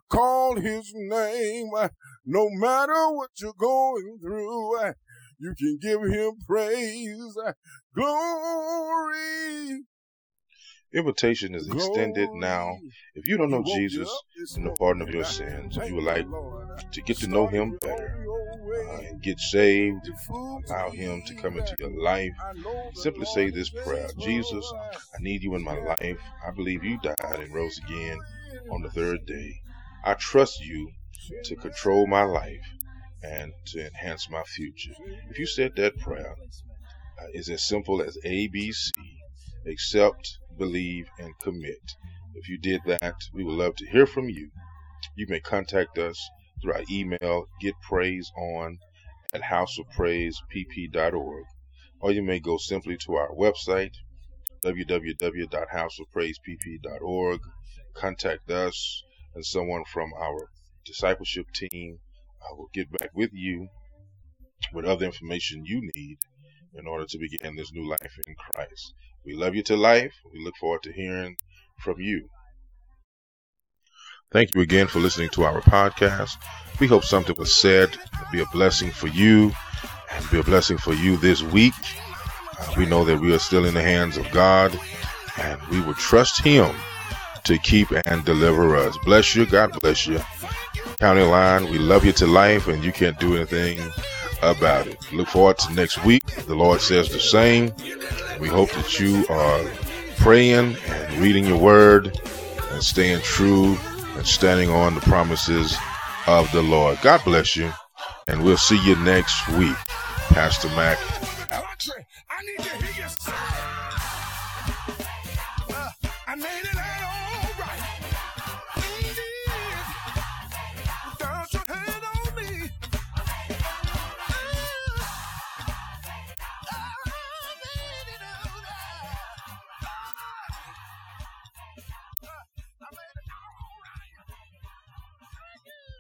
Call 0.10 0.58
his 0.58 0.92
name. 0.94 1.70
no 2.26 2.50
matter 2.50 3.12
what 3.12 3.30
you're 3.40 3.54
going 3.58 4.18
through, 4.22 4.94
you 5.40 5.56
can 5.58 5.78
give 5.82 6.02
him 6.04 6.34
praise. 6.46 7.38
glory 7.96 9.84
Invitation 10.94 11.56
is 11.56 11.68
extended 11.68 12.30
now. 12.34 12.78
If 13.16 13.28
you 13.28 13.38
don't 13.38 13.52
know 13.52 13.64
Jesus 13.64 14.10
and 14.56 14.66
the 14.66 14.72
pardon 14.72 15.02
of 15.02 15.10
your 15.14 15.24
sins, 15.24 15.78
if 15.78 15.88
you 15.90 15.96
would 15.96 16.04
like 16.04 16.28
to 16.92 17.02
get 17.02 17.18
to 17.20 17.28
know 17.28 17.48
Him 17.48 17.78
better 17.82 18.26
uh, 18.90 18.98
and 18.98 19.22
get 19.22 19.40
saved, 19.40 20.10
allow 20.68 20.90
Him 20.90 21.22
to 21.28 21.36
come 21.36 21.58
into 21.58 21.76
your 21.80 21.92
life, 22.02 22.34
simply 22.96 23.26
say 23.26 23.50
this 23.50 23.70
prayer 23.70 24.10
Jesus, 24.20 24.66
I 25.18 25.22
need 25.22 25.44
you 25.44 25.56
in 25.56 25.64
my 25.64 25.78
life. 25.80 26.18
I 26.46 26.52
believe 26.52 26.84
you 26.84 27.00
died 27.00 27.40
and 27.40 27.54
rose 27.54 27.80
again 27.86 28.20
on 28.72 28.82
the 28.82 28.90
third 28.90 29.26
day. 29.26 29.62
I 30.04 30.16
trust 30.16 30.60
you 30.66 30.92
to 31.46 31.56
control 31.56 32.08
my 32.08 32.24
life. 32.24 32.66
and 33.24 33.54
to 33.68 33.86
enhance 33.86 34.30
my 34.30 34.44
future. 34.44 34.94
If 35.30 35.38
you 35.40 35.46
said 35.46 35.76
that 35.76 36.00
prayer, 36.00 36.36
uh, 37.22 37.28
it's 37.34 37.50
as 37.50 37.64
simple 37.64 38.02
as 38.02 38.18
ABC 38.26 38.90
accept, 39.68 40.40
believe, 40.62 41.10
and 41.18 41.34
commit. 41.40 41.96
If 42.36 42.48
you 42.48 42.60
did 42.60 42.82
that, 42.86 43.16
we 43.34 43.44
would 43.44 43.56
love 43.56 43.76
to 43.78 43.90
hear 43.90 44.06
from 44.06 44.30
you. 44.30 44.52
You 45.16 45.26
may 45.28 45.40
contact 45.40 45.98
us 45.98 46.30
through 46.62 46.74
our 46.74 46.84
email, 46.92 47.48
getpraiseon 47.64 48.78
at 49.34 49.42
houseofpraisepp.org, 49.42 51.46
or 52.00 52.12
you 52.12 52.22
may 52.22 52.40
go 52.40 52.58
simply 52.58 52.96
to 52.98 53.16
our 53.16 53.32
website, 53.32 53.96
www.houseofpraisepp.org, 54.64 57.40
contact 57.96 58.52
us, 58.52 59.04
and 59.34 59.44
someone 59.44 59.84
from 59.92 60.14
our 60.14 60.52
discipleship 60.86 61.48
team 61.56 61.98
uh, 62.44 62.54
will 62.56 62.70
get 62.72 62.92
back 63.00 63.10
with 63.16 63.32
you 63.34 63.68
with 64.74 64.86
other 64.86 65.06
information 65.06 65.66
you 65.66 65.82
need 65.96 66.20
in 66.76 66.86
order 66.86 67.08
to 67.08 67.18
begin 67.18 67.56
this 67.56 67.74
new 67.74 67.90
life 67.90 68.20
in 68.28 68.36
Christ. 68.36 68.94
We 69.26 69.34
love 69.34 69.56
you 69.56 69.64
to 69.64 69.76
life. 69.76 70.14
We 70.34 70.44
look 70.44 70.56
forward 70.58 70.84
to 70.84 70.92
hearing 70.92 71.38
from 71.80 72.00
you. 72.00 72.28
Thank 74.32 74.56
you 74.56 74.62
again 74.62 74.88
for 74.88 75.00
listening 75.00 75.30
to 75.32 75.44
our 75.44 75.62
podcast. 75.62 76.38
We 76.80 76.88
hope 76.88 77.04
something 77.04 77.36
was 77.38 77.54
said 77.54 77.96
be 78.32 78.42
a 78.42 78.46
blessing 78.54 78.90
for 78.90 79.08
you 79.08 79.52
and 80.12 80.32
be 80.32 80.40
a 80.40 80.44
blessing 80.44 80.78
for 80.78 80.94
you 80.94 81.18
this 81.18 81.44
week. 81.44 81.74
Uh, 82.58 82.74
we 82.78 82.86
know 82.86 83.04
that 83.04 83.20
we 83.20 83.34
are 83.34 83.40
still 83.40 83.66
in 83.66 83.74
the 83.74 83.82
hands 83.82 84.18
of 84.18 84.30
God 84.32 84.80
and 85.38 85.60
we 85.70 85.82
will 85.82 85.94
trust 85.94 86.42
Him 86.42 86.74
to 87.44 87.58
keep 87.60 87.92
and 87.92 88.24
deliver 88.24 88.76
us. 88.76 88.98
Bless 89.04 89.36
you. 89.36 89.46
God 89.46 89.78
bless 89.82 90.08
you. 90.08 90.20
County 90.98 91.24
Line, 91.24 91.70
we 91.70 91.78
love 91.78 92.06
you 92.06 92.12
to 92.14 92.28
life 92.28 92.68
and 92.68 92.84
you 92.84 92.92
can't 92.92 93.20
do 93.20 93.36
anything 93.36 93.80
about 94.42 94.88
it. 94.88 95.12
Look 95.14 95.28
forward 95.28 95.58
to 95.60 95.74
next 95.74 96.04
week. 96.04 96.26
The 96.46 96.56
Lord 96.56 96.82
says 96.82 97.10
the 97.10 97.20
same. 97.20 97.72
We 98.40 98.48
hope 98.48 98.72
that 98.72 99.00
you 99.00 99.26
are 99.30 99.64
praying 100.18 100.76
and 100.88 101.14
reading 101.18 101.46
your 101.46 101.60
word 101.60 102.20
and 102.72 102.84
staying 102.84 103.22
true 103.22 103.78
and 104.16 104.26
standing 104.26 104.70
on 104.70 104.96
the 104.96 105.02
promises 105.02 105.78
of 106.28 106.52
the 106.52 106.62
Lord. 106.62 107.00
God 107.02 107.22
bless 107.24 107.56
you. 107.56 107.72
And 108.28 108.44
we'll 108.44 108.58
see 108.58 108.82
you 108.86 108.96
next 108.98 109.48
week. 109.50 109.76
Pastor 110.30 110.70
Mac 110.70 110.98
out. 111.52 111.66